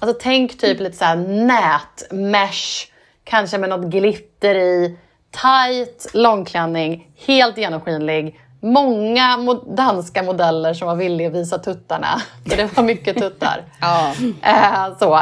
[0.00, 2.90] Alltså tänk typ lite såhär nätmesh,
[3.24, 4.98] kanske med något glitter i.
[5.30, 8.40] Tajt långklänning, helt genomskinlig.
[8.64, 12.22] Många mo- danska modeller som var villiga att visa tuttarna.
[12.48, 13.64] För det var mycket tuttar.
[13.80, 14.12] Ja.
[14.42, 15.18] Eh, så.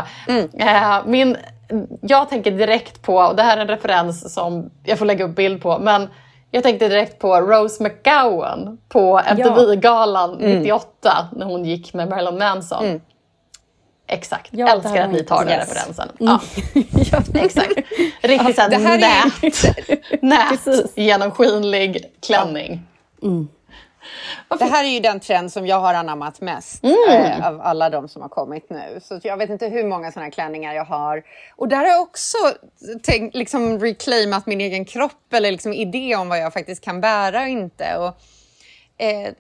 [0.59, 1.37] Eh, min,
[2.01, 5.37] jag tänker direkt på, och det här är en referens som jag får lägga upp
[5.37, 6.09] bild på, men
[6.51, 13.01] jag tänkte direkt på Rose McGowan på MTV-galan 98 när hon gick med Marilyn Manson.
[14.09, 15.69] Exakt, Ja, älskar att ni tar den Yes.
[15.69, 16.09] referensen.
[16.19, 16.41] Ja,
[17.13, 17.23] ja.
[17.35, 17.73] exakt.
[18.23, 19.43] Riktigt såhär det här är-
[20.21, 20.23] nät,
[20.67, 22.83] nät genomskinlig klänning.
[24.59, 28.09] Det här är ju den trend som jag har anammat mest eh, av alla de
[28.09, 29.01] som har kommit nu.
[29.03, 31.23] Så jag vet inte hur många sådana här klänningar jag har.
[31.57, 32.37] Och där har jag också
[33.03, 37.43] tänkt, liksom reclaimat min egen kropp eller liksom idé om vad jag faktiskt kan bära
[37.43, 37.97] och inte.
[37.97, 38.15] Och,
[39.05, 39.33] eh,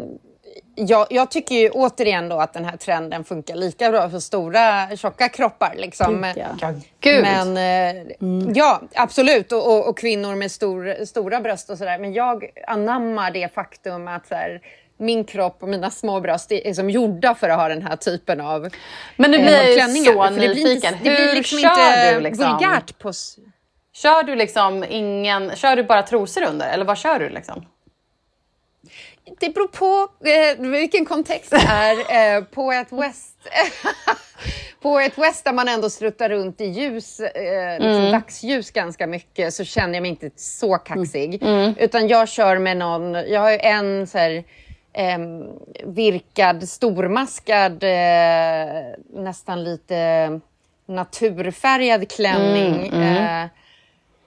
[0.88, 4.96] jag, jag tycker ju återigen då att den här trenden funkar lika bra för stora
[4.96, 5.74] tjocka kroppar.
[5.76, 6.22] Liksom.
[6.34, 6.72] Gud, ja.
[7.00, 7.22] Gud.
[7.22, 8.02] Men eh,
[8.54, 9.52] ja, absolut.
[9.52, 11.98] Och, och, och kvinnor med stor, stora bröst och sådär.
[11.98, 14.60] Men jag anammar det faktum att så här,
[14.96, 18.40] min kropp och mina små bröst är, som gjorda för att ha den här typen
[18.40, 18.68] av
[19.16, 20.94] Men nu eh, blir jag ju så För det blir inte, nyfiken.
[21.02, 22.52] det blir Hur liksom kör inte du liksom?
[22.52, 23.12] vulgärt på...
[23.92, 27.66] Kör du liksom ingen, kör du bara trosor under eller vad kör du liksom?
[29.38, 32.36] Det beror på eh, vilken kontext det är.
[32.36, 33.36] Eh, på ett West...
[34.82, 39.54] på ett West där man ändå struttar runt i ljus, eh, liksom dagsljus ganska mycket
[39.54, 41.42] så känner jag mig inte så kaxig.
[41.78, 44.44] Utan jag kör med någon, jag har ju en så här,
[44.92, 45.44] em,
[45.84, 50.40] virkad, stormaskad, eh, nästan lite
[50.86, 53.02] naturfärgad klänning.
[53.02, 53.46] Eh,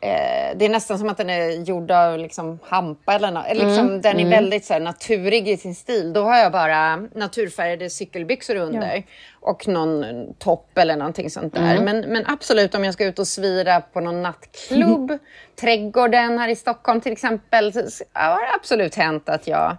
[0.04, 3.46] Eh, det är nästan som att den är gjord av liksom, hampa eller något.
[3.54, 6.14] Liksom, Den är väldigt så här, naturig i sin stil.
[6.14, 9.04] Då har jag bara naturfärgade cykelbyxor under
[9.40, 10.06] och någon
[10.40, 11.80] topp eller någonting sånt där.
[11.80, 15.18] Men, men absolut om jag ska ut och svira på någon nattklubb,
[15.62, 19.78] Trädgården här i Stockholm till exempel, så så har det absolut hänt att jag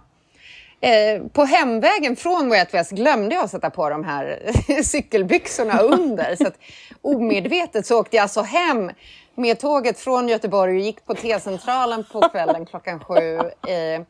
[0.81, 4.51] Eh, på hemvägen från Way Out West glömde jag att sätta på de här
[4.83, 6.35] cykelbyxorna under.
[6.35, 6.57] Så att
[7.01, 8.91] omedvetet så åkte jag alltså hem
[9.35, 14.01] med tåget från Göteborg och gick på T-centralen på kvällen klockan sju eh,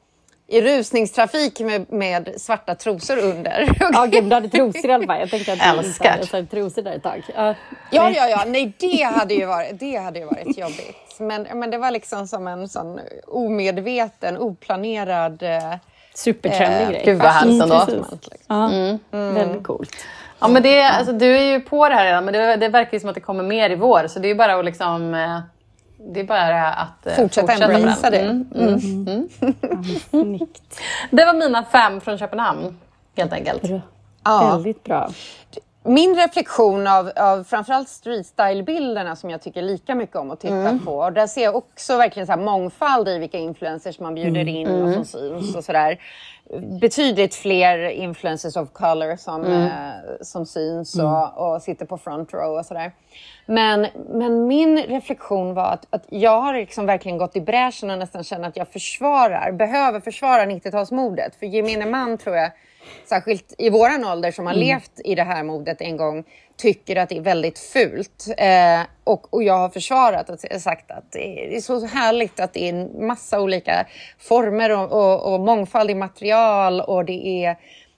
[0.47, 3.69] i rusningstrafik med, med svarta trosor under.
[3.93, 5.19] Ja, gud, du hade trosor i alla fall.
[5.19, 7.23] Jag tänkte att du inte hade så trosor där ett tag.
[7.35, 7.55] Ja,
[7.91, 8.43] Ja, ja, ja.
[8.47, 11.19] Nej, det hade ju varit, det hade ju varit jobbigt.
[11.19, 15.43] Men, men det var liksom som en sån omedveten, oplanerad...
[15.43, 15.73] Eh,
[16.15, 17.01] Supertrendig Eh, grej.
[17.05, 17.85] Gud vad härligt ändå.
[17.85, 18.41] Precis.
[18.47, 18.69] Ja,
[19.11, 19.95] väldigt coolt.
[20.39, 22.93] Ja, men det, alltså, du är ju på det här redan, men det, det verkar
[22.93, 24.07] ju som att det kommer mer i vår.
[24.07, 25.13] Så det är bara att liksom...
[25.13, 25.39] eh,
[26.13, 28.49] Det är bara att eh, Fortsätta fortsätta med embracea den.
[28.51, 28.59] det.
[28.59, 29.29] Mm.
[30.09, 30.79] Snyggt.
[31.11, 32.77] Det var mina fem från Köpenhamn,
[33.17, 33.61] helt enkelt.
[33.61, 33.81] Bra.
[34.23, 34.51] Ja.
[34.51, 35.09] Väldigt bra.
[35.87, 40.79] Min reflektion av, av framförallt street style-bilderna som jag tycker lika mycket om att titta
[40.85, 40.97] på.
[40.97, 44.67] Och där ser jag också verkligen så här mångfald i vilka influencers man bjuder in
[44.67, 45.99] och som syns och sådär.
[46.81, 49.71] Betydligt fler influencers of color som, eh,
[50.21, 52.91] som syns och, och sitter på front row och sådär.
[53.45, 57.97] Men, men min reflektion var att, att jag har liksom verkligen gått i bräschen och
[57.97, 61.39] nästan känner att jag försvarar, behöver försvara 90-talsmodet.
[61.39, 62.51] För gemene man tror jag
[63.05, 66.23] särskilt i våran ålder som har levt i det här modet en gång,
[66.57, 68.25] tycker att det är väldigt fult.
[68.37, 72.63] Eh, och, och jag har försvarat och sagt att det är så härligt att det
[72.63, 73.85] är en massa olika
[74.19, 77.57] former och, och, och mångfald i material och det är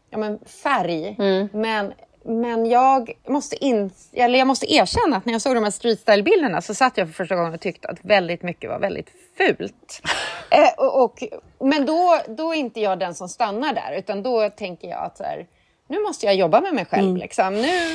[0.09, 1.15] ja, men färg.
[1.53, 5.71] Men, men jag måste, in, eller jag måste erkänna att när jag såg de här
[5.71, 9.09] street style-bilderna så satt jag för första gången och tyckte att väldigt mycket var väldigt
[9.37, 10.01] fult.
[10.49, 11.23] Eh, och, och,
[11.59, 15.17] men då, då är inte jag den som stannar där, utan då tänker jag att
[15.17, 15.47] så här,
[15.89, 17.17] nu måste jag jobba med mig själv.
[17.17, 17.55] Liksom.
[17.55, 17.93] Nu,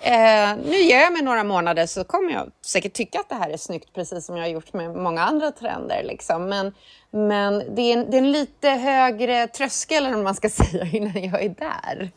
[0.00, 3.50] eh, nu ger jag mig några månader så kommer jag säkert tycka att det här
[3.50, 6.02] är snyggt, precis som jag har gjort med många andra trender.
[6.04, 6.48] Liksom.
[6.48, 6.74] Men,
[7.10, 11.24] men det, är en, det är en lite högre tröskel, vad man ska säga, innan
[11.24, 12.10] jag är där.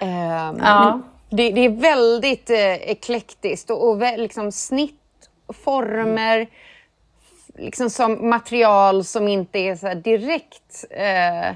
[0.00, 1.00] Eh, Ja.
[1.30, 5.00] det, det är väldigt eh, eklektiskt och, och liksom snitt,
[5.64, 6.46] former,
[7.58, 11.50] liksom som material som inte är så direkt eh,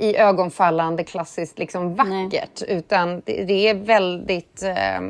[0.00, 2.62] i ögonfallande klassiskt liksom vackert.
[2.68, 5.00] Utan det, det är väldigt, eh,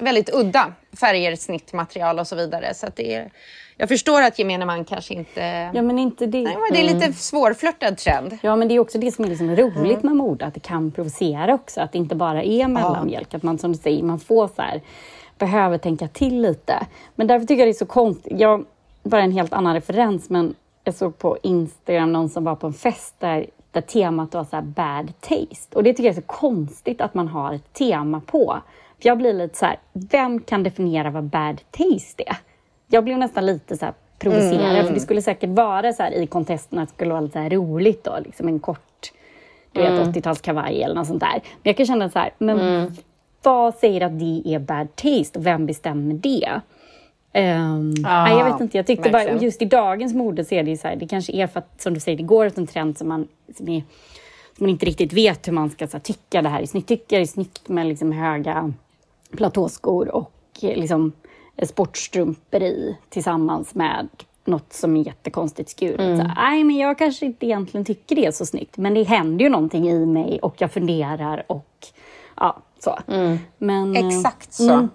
[0.00, 2.74] väldigt udda färger, snitt, material och så vidare.
[2.74, 3.30] Så det är,
[3.76, 5.70] jag förstår att gemene man kanske inte...
[5.74, 6.42] Ja, men inte det.
[6.42, 8.38] Nej, men det är lite svårflörtad trend.
[8.42, 10.00] Ja, men det är också det som är liksom roligt Mm.
[10.02, 11.80] med mode, att det kan provocera också.
[11.80, 13.34] Att det inte bara är mellanmjölk.
[13.34, 14.80] Att man som du säger, man får så här,
[15.38, 16.86] behöver tänka till lite.
[17.14, 18.32] Men därför tycker jag det är så konstigt.
[18.40, 18.64] Jag,
[19.02, 22.72] bara en helt annan referens, men jag såg på Instagram någon som var på en
[22.72, 25.76] fest där, där temat var så här bad taste.
[25.76, 28.58] Och det tycker jag är så konstigt att man har ett tema på.
[29.00, 32.36] För jag blir lite så här, vem kan definiera vad bad taste är?
[32.88, 36.26] Jag blev nästan lite så här provocerad, för det skulle säkert vara så här i
[36.26, 39.12] kontesten att det skulle vara lite roligt då, liksom en kort
[39.72, 41.32] du vet, 80-talskavaj eller något sånt där.
[41.32, 42.96] Men jag kan känna så här, men
[43.42, 46.60] vad säger att det är bad taste och vem bestämmer det?
[47.34, 49.42] Um, nej, jag vet inte, jag tyckte bara, verkligen.
[49.42, 51.82] just i dagens mode så är det ju så här, det kanske är för att,
[51.82, 53.82] som du säger, det går efter en trend som man, som är,
[54.56, 56.88] som man inte riktigt vet hur man ska så här, tycka det här är snyggt.
[56.88, 58.72] Tycker det är snyggt med liksom höga
[59.36, 61.12] platåskor och eh, liksom
[61.56, 64.08] eh, sportstrumpor i tillsammans med
[64.44, 66.18] något som är jättekonstigt skuret.
[66.18, 69.44] Så, Nej, men jag kanske inte egentligen tycker det är så snyggt, men det händer
[69.44, 71.86] ju någonting i mig och jag funderar och
[72.36, 72.98] ja, så.
[73.58, 74.88] Men, eh, Exakt så.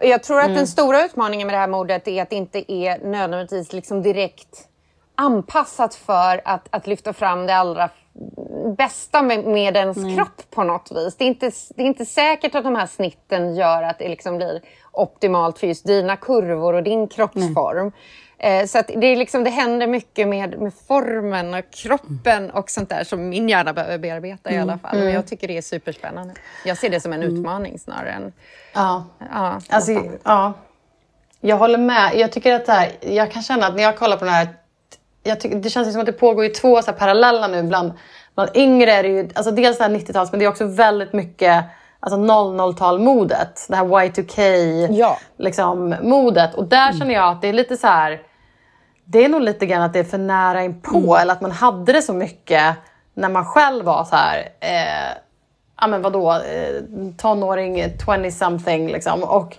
[0.00, 2.98] Jag tror att den stora utmaningen med det här modet är att det inte är
[2.98, 4.68] nödvändigtvis liksom direkt
[5.14, 7.90] anpassat för att, att lyfta fram det allra
[8.76, 11.16] bästa med, med ens kropp på något vis.
[11.16, 14.36] Det är, inte, det är inte säkert att de här snitten gör att det liksom
[14.36, 14.60] blir
[14.92, 17.86] optimalt för just dina kurvor och din kroppsform.
[17.86, 17.92] Eh,
[18.66, 22.88] så att det, är liksom, det händer mycket med, med formen och kroppen och sånt
[22.88, 24.98] där som min hjärna behöver bearbeta i alla fall.
[24.98, 26.34] Men jag tycker det är superspännande.
[26.64, 28.32] Jag ser det som en utmaning snarare än...
[28.74, 29.04] Ja.
[29.32, 30.52] Ja, Alltså, ja.
[31.40, 32.12] Jag håller med.
[32.16, 34.48] Jag tycker att här, jag kan känna att när jag kollar på den här,
[35.34, 37.62] tycker, det känns som att det pågår ju två så här parallella nu.
[37.62, 37.92] Bland,
[38.34, 41.12] bland yngre är det ju, alltså dels det här 90-tals, men det är också väldigt
[41.12, 41.64] mycket
[42.00, 43.66] alltså 00-tal-modet.
[43.68, 44.40] Det här Y2K
[44.90, 45.18] Ja.
[45.38, 46.54] liksom, modet.
[46.54, 48.22] Och där känner jag att det är lite så här...
[49.04, 51.16] Det är nog lite grann att det är för nära inpå.
[51.16, 52.76] Eller att man hade det så mycket
[53.14, 54.38] när man själv var så här...
[54.60, 55.16] Eh,
[55.80, 56.82] ja men vadå, eh,
[57.18, 59.22] tonåring, 20-something liksom.
[59.22, 59.56] Och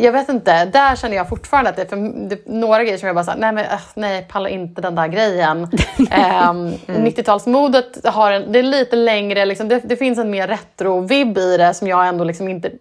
[0.00, 3.06] jag vet inte, där känner jag fortfarande att det är för, det, några grejer som
[3.06, 5.62] jag bara såhär, nej men äh, nej, pallar inte den där grejen.
[5.98, 11.38] um, 90-talsmodet har en, det är lite längre, liksom, det, det finns en mer retro-vibb
[11.38, 12.72] i det som jag ändå liksom inte,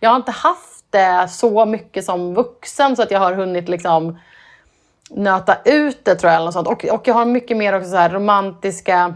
[0.00, 4.18] jag har inte haft det så mycket som vuxen så att jag har hunnit liksom
[5.10, 6.36] nöta ut det tror jag.
[6.36, 6.68] Eller något sånt.
[6.68, 9.14] Och, och jag har mycket mer också så här romantiska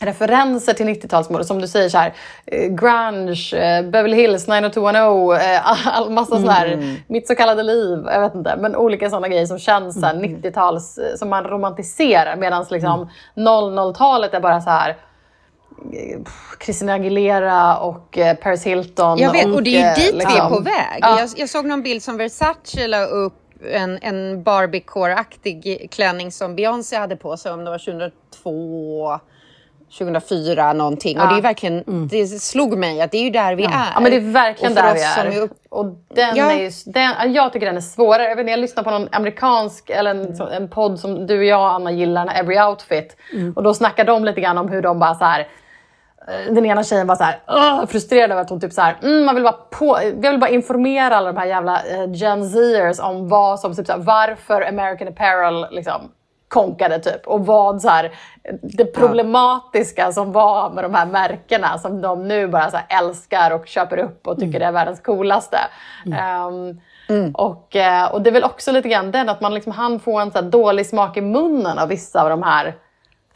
[0.00, 1.42] referenser till 90-talsmode.
[1.42, 2.14] Som du säger så här,
[2.46, 6.48] eh, grunge, eh, Beverly Hills 90210, eh, all, massa mm.
[6.48, 8.56] här, mitt så kallade liv, jag vet inte.
[8.56, 12.36] Men olika sådana grejer som känns här, 90-tals, eh, som man romantiserar.
[12.36, 14.96] Medan liksom 00-talet är bara så här
[16.64, 19.18] Christina Aguilera och Paris Hilton.
[19.18, 20.98] Jag vet, och det är ju dit vi är liksom- på väg.
[21.00, 21.20] Ja.
[21.20, 26.96] Jag, jag såg någon bild som Versace la upp en, en Barbiecore-aktig klänning som Beyoncé
[26.96, 29.20] hade på sig om det var 2002,
[29.98, 31.20] 2004 någonting.
[31.20, 33.70] Och det är verkligen, det slog mig att det är ju där vi är.
[33.94, 35.02] Ja men det är verkligen där vi
[35.36, 35.42] är.
[35.42, 36.52] upp- Och den Ja.
[36.52, 38.22] är ju, den, jag tycker den är svårare.
[38.28, 41.44] Jag, vet, jag lyssnar på någon amerikansk, eller en, så- en podd som du och
[41.44, 43.16] jag Anna gillar, Every Outfit.
[43.56, 45.40] Och då snackar de lite grann om hur de bara så här.
[46.28, 49.24] eh, Den ena tjejen var så här, frustrerad över att hon typ så här, mm,
[49.24, 52.98] man vill bara på, jag vill bara informera alla de här jävla eh, Gen Zers
[53.00, 56.00] om vad som, typ så här, varför American Apparel liksom
[56.48, 58.12] konkade typ och vad så här,
[58.62, 63.66] det problematiska som var med de här märkena som de nu bara så älskar och
[63.66, 65.58] köper upp och tycker det är världens coolaste.
[66.18, 66.80] Ehm,
[67.34, 70.18] och, eh, och det är väl också lite grann den att man liksom hann få
[70.18, 72.74] en så dålig smak i munnen av vissa av de här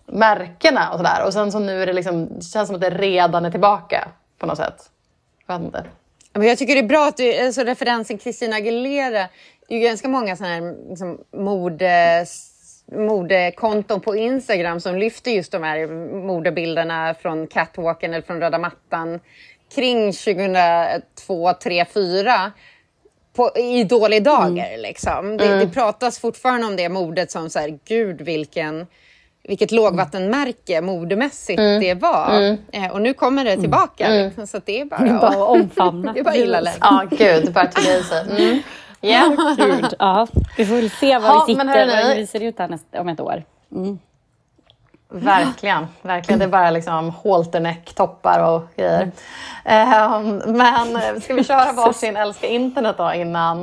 [0.06, 1.24] märkena och sådär.
[1.26, 4.08] Och sen så nu är det liksom, det känns som att det redan är tillbaka
[4.38, 4.90] på något sätt.
[5.46, 5.84] Jag vet inte.
[6.32, 9.28] Men jag tycker det är bra att du, alltså referensen Christina Aguilera,
[9.68, 12.57] det är ju ganska många sådana här liksom, modes,
[12.92, 15.86] modekonton på Instagram som lyfter just de här
[16.26, 19.20] modebilderna från catwalken eller från röda mattan
[19.74, 22.52] kring 2002, 3, 4
[23.36, 24.78] på, i dåliga dagar.
[24.78, 25.36] Liksom.
[25.36, 28.86] Det, det pratas fortfarande om det modet som så här, gud vilken
[29.42, 32.56] vilket lågvattenmärke modemässigt det var.
[32.72, 34.08] Eh, och nu kommer det tillbaka.
[34.08, 36.12] Liksom, så att det är bara, Det är bara att omfamna.
[36.14, 36.76] det är bara illa läge.
[36.80, 38.62] Ja, gud, bara tog i sig.
[39.00, 39.36] Mm.
[39.36, 39.54] Ja.
[39.66, 40.26] Gud, ja.
[40.56, 42.08] Vi får väl se var Ja, vi men sitter, hörni.
[42.08, 43.44] hur vi ser ut här nästa, om ett år.
[45.10, 46.38] Verkligen, verkligen.
[46.38, 49.10] Det är bara liksom halterneck-toppar och grejer.
[49.64, 53.62] Ehm, men ska vi köra varsin älska internet då innan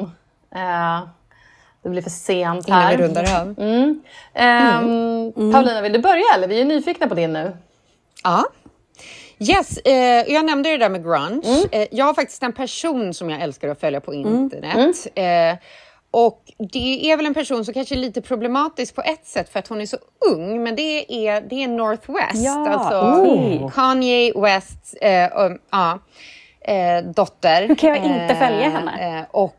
[0.56, 1.00] eh,
[1.82, 2.98] det blir för sent Innan här?
[2.98, 3.56] vi rundar av.
[3.60, 4.02] Mm.
[4.34, 6.48] Ehm, Paulina, vill du börja eller?
[6.48, 7.58] Vi är nyfikna på din nu.
[8.24, 8.44] Ja.
[9.40, 11.66] Yes, eh, jag nämnde det där med grunge.
[11.72, 15.08] Eh, jag har faktiskt en person som jag älskar att följa på internet.
[15.16, 15.58] Eh,
[16.12, 16.42] och
[16.74, 19.68] det är väl en person som kanske är lite problematisk på ett sätt för att
[19.68, 19.98] hon är så
[20.32, 22.36] ung, men det är, det är Northwest.
[22.36, 23.70] Ja, alltså okej.
[23.76, 26.00] Kanye West eh, och, ja,
[26.62, 27.68] eh, dotter.
[27.68, 29.18] Hur kan jag inte följa henne?
[29.20, 29.56] Eh, och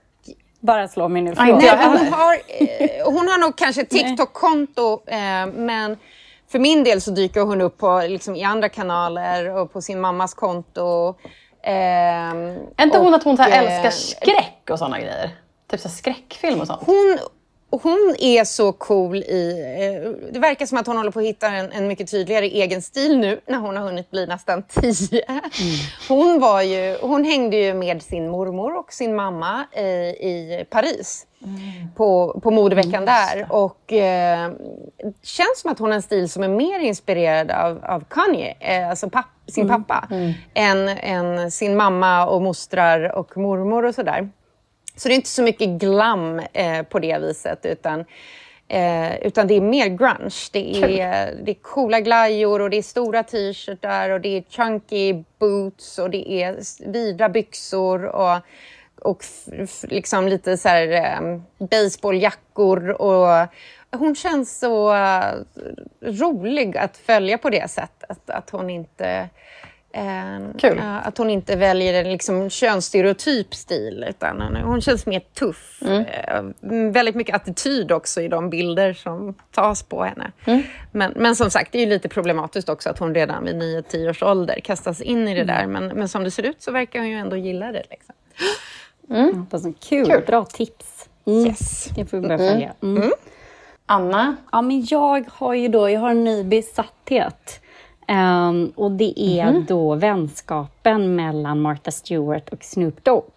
[0.61, 1.31] Bara slå mig nu.
[1.31, 1.63] Aj, Förlåt.
[1.63, 5.97] Nej, hon, har, eh, hon har nog kanske TikTok-konto, eh, men
[6.49, 10.01] för min del så dyker hon upp på, liksom, i andra kanaler och på sin
[10.01, 11.15] mammas konto.
[11.63, 15.31] ehm, Är inte hon att hon så eh, älskar skräck och såna grejer?
[15.71, 16.83] Typ så skräckfilm och sånt.
[16.87, 17.19] hon,
[17.71, 19.65] hon är så cool i...
[19.79, 22.83] Eh, det verkar som att hon håller på att hitta en, en mycket tydligare egen
[22.83, 25.25] stil nu när hon har hunnit bli nästan tio.
[26.09, 31.27] Hon, var ju, hon hängde ju med sin mormor och sin mamma eh, i Paris
[31.95, 33.47] på, på modeveckan där.
[33.51, 34.51] Och eh,
[34.97, 38.57] det känns som att hon har en stil som är mer inspirerad av, av Kanye,
[38.61, 40.09] eh, alltså papp, sin pappa,
[40.55, 44.29] än, än sin mamma och mostrar och mormor och sådär.
[44.97, 48.05] Så det är inte så mycket glam eh, på det viset, utan,
[48.69, 50.49] eh, utan det är mer grunge.
[50.53, 55.25] Det är, det är coola glajjor och det är stora t-shirtar och det är chunky
[55.39, 56.59] boots och det är
[56.93, 58.39] vida byxor och,
[59.03, 59.25] och
[59.83, 62.89] liksom lite så här eh, baseballjackor.
[62.89, 63.49] Och
[63.91, 65.35] hon känns så eh,
[66.03, 68.31] rolig att följa på det sättet.
[68.31, 69.29] Att hon inte...
[69.97, 70.79] Eh, Kul.
[70.79, 75.83] eh, att hon inte väljer en liksom, könsstereotyp stil, utan hon, hon känns mer tuff.
[75.83, 76.43] Eh,
[76.93, 80.33] väldigt mycket attityd också i de bilder som tas på henne.
[80.93, 84.11] Men, men som sagt, det är ju lite problematiskt också att hon redan vid 9-10
[84.11, 85.67] års ålder kastas in i det där.
[85.67, 87.83] Men, men som det ser ut så verkar hon ju ändå gilla det.
[87.91, 88.15] Liksom.
[89.41, 90.07] Hoppas hon- Kul.
[90.07, 90.23] Kul.
[90.27, 91.09] bra tips.
[91.27, 91.47] Mm.
[91.47, 91.85] Yes.
[91.97, 92.73] Det får vi börja följa.
[92.83, 93.11] Mm.
[93.87, 94.37] Anna?
[94.53, 97.61] Ja, men jag har ju då jag har en ny besatthet.
[98.07, 99.65] Ehm, och det är Mhm.
[99.69, 103.33] då vänskapen mellan Martha Stewart och Snoop Dogg.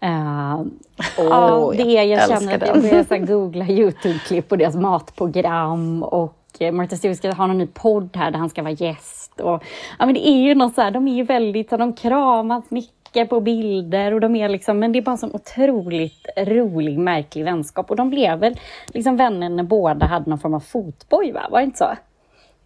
[0.00, 0.70] Ehm,
[1.18, 2.84] och det är, jag älskar känner att den.
[2.84, 7.66] jag börjar googla Youtube-klipp på deras matprogram och eh, Martha Stewart ska ha någon ny
[7.66, 9.40] podd här där han ska vara gäst.
[9.40, 9.62] Och,
[9.98, 12.64] ja, men det är ju något så här, de är ju väldigt, så de kramas
[12.68, 16.98] mycket på bilder och de är liksom, men det är bara en sån otroligt rolig,
[16.98, 17.90] märklig vänskap.
[17.90, 18.56] Och de blev väl
[18.94, 21.40] liksom vänner när båda hade någon form av fotboj, va?
[21.50, 21.90] Var det inte så?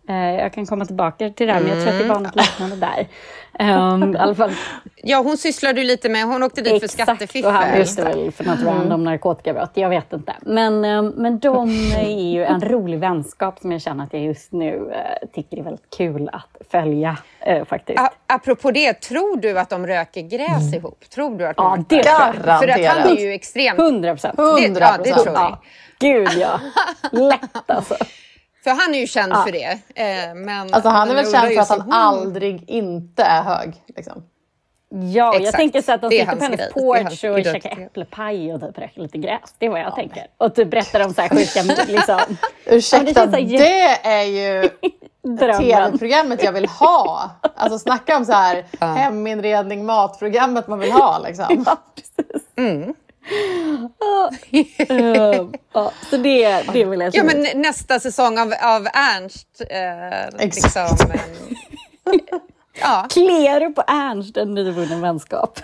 [0.08, 2.36] Eh, jag kan komma tillbaka till det här, men jag tror att det var något
[2.36, 3.06] liknande där.
[3.58, 4.50] Ehm, fall
[5.02, 7.78] Ja, hon sysslade ju lite med, hon åkte dit för och han skattefiffel.
[7.78, 10.34] visste väl för något random narkotikabrott, jag vet inte.
[10.42, 14.52] Men, eh, men de är ju en rolig vänskap som jag känner att jag just
[14.52, 18.00] nu eh, tycker är väldigt kul att följa eh, faktiskt.
[18.00, 21.04] A- apropå det, tror du att de röker gräs ihop?
[21.10, 22.34] Tror du att de Ja, det jag.
[22.34, 23.20] För att han är Garanterat.
[23.20, 23.78] ju extremt...
[23.78, 24.34] 100 procent.
[24.38, 25.14] Ja, det 100%.
[25.22, 25.34] tror jag.
[25.34, 25.60] Ja,
[25.98, 26.60] gud ja.
[27.12, 27.96] Lätt alltså.
[28.66, 29.78] För han är ju känd för det.
[29.94, 33.42] Eh, men, Alltså han är väl jag känd för att han hon- aldrig inte är
[33.42, 33.72] hög.
[33.96, 34.22] Liksom.
[34.88, 35.56] Ja, jag Exakt.
[35.56, 36.68] tänker så att de Det sitter på hennes grej.
[36.74, 39.54] Det porch och käkar äpplepaj och typ röker lite gräs.
[39.58, 40.26] Det är vad jag tänker.
[40.38, 41.62] Och typ berättar om så här sjuka
[41.92, 42.20] liksom,
[42.66, 44.68] Ursäkta, Ja, det det, här är ju
[45.58, 47.30] tv-programmet jag vill ha.
[47.56, 51.18] Alltså snacka om så här heminredning, matprogrammet man vill ha.
[51.18, 51.64] Liksom.
[54.88, 57.24] Eh, ja, så det, det vill jag Ja, säga.
[57.52, 59.60] men nästa säsong av, av Ernst.
[59.70, 61.00] Eh, Exakt.
[61.00, 61.20] Liksom, eh,
[62.80, 65.60] ja, Kliar du på Ernst en nyvunnen vänskap?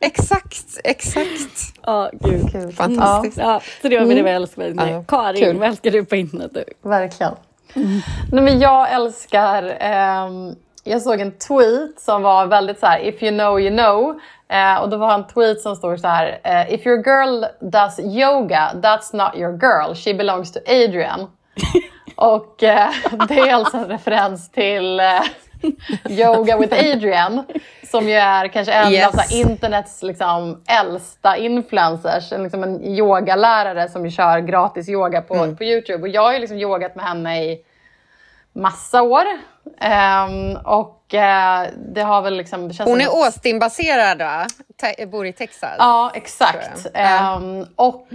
[0.00, 1.60] Exakt, exakt.
[1.82, 2.74] Ja, gud.
[2.76, 3.36] Fantastiskt.
[3.38, 4.74] Ja, så det var det vi älskar.
[4.90, 5.56] Ja, Karin, kul.
[5.58, 6.50] vad älskar du på internet?
[6.54, 6.64] Du?
[6.88, 7.32] Verkligen.
[8.32, 9.76] Nej, men jag älskar...
[9.80, 10.54] ehm,
[10.86, 14.20] jag såg en tweet som var väldigt så här, if you know you know.
[14.48, 17.98] Eh, och då var en tweet som stod så här, eh, if your girl does
[18.00, 21.30] yoga, that's not your girl, she belongs to Adrian.
[22.16, 22.90] och eh,
[23.28, 25.22] det är alltså en referens till eh,
[26.08, 27.44] Yoga with Adrian,
[27.90, 29.14] som ju är kanske en Yes.
[29.14, 32.32] av internets liksom, äldsta influencers.
[32.32, 36.02] En, liksom en yogalärare som ju kör gratis yoga på, på Youtube.
[36.02, 37.58] Och jag har ju liksom yogat med henne i
[38.56, 39.24] massa år.
[39.80, 42.70] Ehm, och eh, det har väl liksom...
[42.84, 44.46] Hon är Austin-baserad va?
[44.80, 45.74] Te- bor i Texas.
[45.78, 46.86] Ja, exakt.
[46.94, 48.08] Ehm, och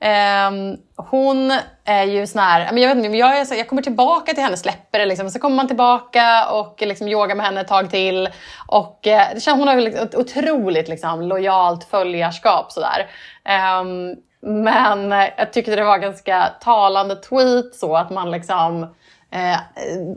[0.00, 1.52] ehm, hon
[1.84, 4.34] är ju sån här, men jag, vet inte, men jag, är så, jag kommer tillbaka
[4.34, 5.30] till henne, släpper det liksom.
[5.30, 8.28] Så kommer man tillbaka och liksom yogar med henne ett tag till.
[8.66, 13.06] Och eh, det känns, hon har liksom ett otroligt liksom, lojalt följarskap sådär.
[13.44, 18.94] Ehm, men jag tyckte det var ganska talande tweet så att man liksom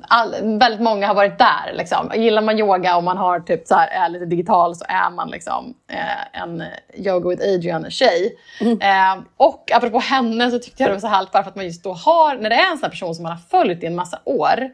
[0.08, 1.74] all, väldigt många har varit där.
[1.74, 2.12] Liksom.
[2.16, 5.30] Gillar man yoga och man har typ så här, är lite digital så är man
[5.30, 6.64] liksom, eh, en
[6.94, 8.38] Yoga with Adrian-tjej.
[8.62, 11.66] Eh, och apropå henne så tyckte jag det var så härligt bara för att man
[11.66, 13.96] just då har, när det är en sån person som man har följt i en
[13.96, 14.70] massa år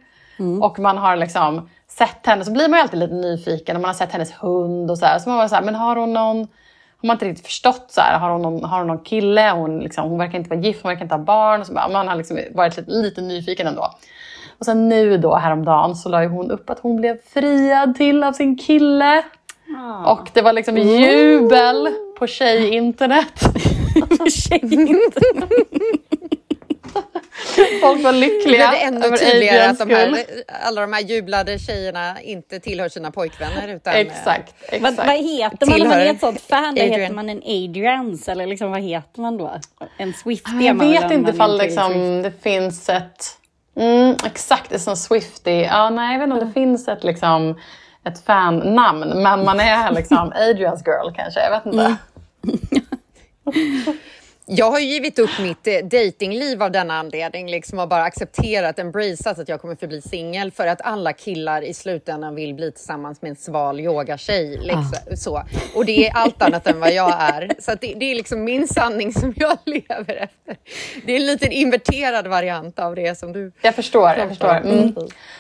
[0.62, 3.90] och man har liksom sett henne så blir man ju alltid lite nyfiken och man
[3.90, 5.20] har sett hennes hund och så här.
[5.20, 6.48] Så man var så här, men har hon någon
[7.04, 7.86] har man inte riktigt förstått.
[7.88, 9.52] Så här, har, hon någon, har hon någon kille?
[9.52, 11.62] Hon, liksom, hon verkar inte vara gift, hon verkar inte ha barn.
[11.62, 13.90] Och så bara, man har liksom varit lite, lite nyfiken ändå.
[14.64, 18.24] Och sen nu då häromdagen så la ju hon upp att hon blev friad till
[18.24, 19.24] av sin kille.
[20.06, 21.90] Och det var liksom jubel
[22.20, 23.40] på tjej-internet.
[27.82, 30.26] Folk var lyckliga det ännu över tydligare Adrians att de här,
[30.66, 33.94] alla de här jublade tjejerna inte tillhör sina pojkvänner utan...
[33.94, 35.08] eh, Exakt, Vad, exakt.
[35.08, 36.70] vad heter man om man är ett sånt fan?
[36.70, 37.00] Adrian.
[37.00, 38.30] heter man en Adrians?
[38.30, 39.52] Eller liksom, vad heter man då?
[39.98, 43.40] En Swift är Jag vet inte är ifall liksom, det finns ett...
[43.76, 45.66] Mm, exakt, som Swiftie.
[45.66, 47.60] Ja, nej, jag vet inte om det finns ett, liksom,
[48.04, 49.24] ett fan-namn.
[49.24, 51.40] Men man är liksom Adrians girl kanske.
[51.40, 51.96] Jag vet inte.
[54.46, 58.80] Jag har ju givit upp mitt eh, datingliv av denna anledning liksom och bara accepterat,
[58.80, 63.22] embraceat att jag kommer förbli singel för att alla killar i slutändan vill bli tillsammans
[63.22, 64.58] med en sval yogatjej.
[64.58, 65.44] Liksom, så.
[65.76, 67.52] Och det är allt annat än vad jag är.
[67.60, 70.58] Så att det, det är liksom min sanning som jag lever efter.
[71.06, 73.52] Det är en liten inverterad variant av det som du...
[73.62, 74.14] Jag förstår.
[74.18, 74.56] Jag förstår.
[74.56, 74.96] Mm.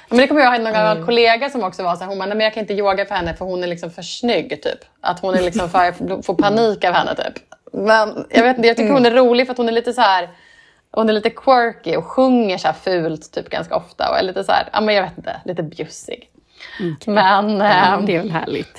[0.10, 2.30] Men det kommer jag ihåg någon gammal kollega som också var så här, hon bara,
[2.30, 4.80] men jag kan inte yoga för henne för hon är liksom för snygg typ.
[5.02, 7.44] Att hon är liksom för, får panik av henne typ.
[7.74, 10.30] Men jag vet jag tycker hon är rolig för att hon är lite så här
[10.96, 14.44] hon är lite quirky och sjunger så här fult typ ganska ofta och är lite
[14.44, 16.30] så här, ja men jag vet inte, lite bjussig.
[17.06, 18.78] Men Ja, ehm, det är väl härligt.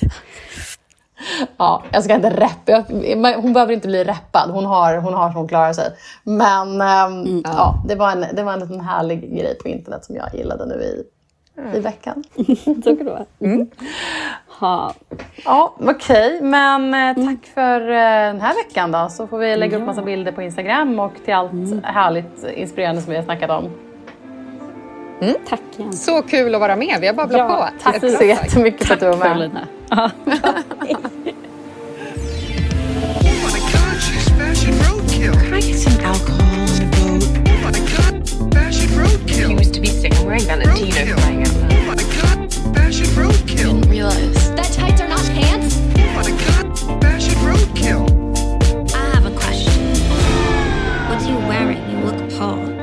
[1.57, 2.83] ja, jag ska inte rappa.
[3.41, 4.49] Hon behöver inte bli reppad.
[4.49, 5.91] Hon har, hon har så hon klarar sig.
[6.23, 10.15] Men ehm, ja, det, var en, det var en liten härlig grej på internet som
[10.15, 11.03] jag gillade nu i,
[11.75, 12.23] i veckan.
[12.65, 13.25] Så kan det vara.
[14.59, 14.93] Ha.
[15.45, 16.39] Ja, okej.
[16.41, 19.07] Men eh, tack för eh, den här veckan då.
[19.09, 21.51] Så får vi lägga upp massa bilder på Instagram och till allt
[21.83, 23.69] härligt inspirerande som vi har snackat om.
[25.49, 25.93] Tack igen.
[25.93, 26.97] Så kul att vara med.
[27.01, 27.83] Vi har babblat Ja, på.
[27.83, 29.27] Tack så jättemycket för att du var med.
[29.27, 29.67] Carolina.
[29.89, 30.11] Ja.
[38.95, 39.49] roadkill.
[39.49, 40.15] He used to be sick.
[40.15, 41.45] I'm wearing Valentino flying.
[41.47, 43.81] Oh my god, fashion roadkill.
[43.81, 44.55] Didn't realize.
[44.55, 45.77] That tights are not pants.
[45.77, 48.03] Oh my god, fashion roadkill.
[48.93, 49.95] I have a question.
[51.09, 51.81] What are you wearing?
[51.89, 52.74] You look poor.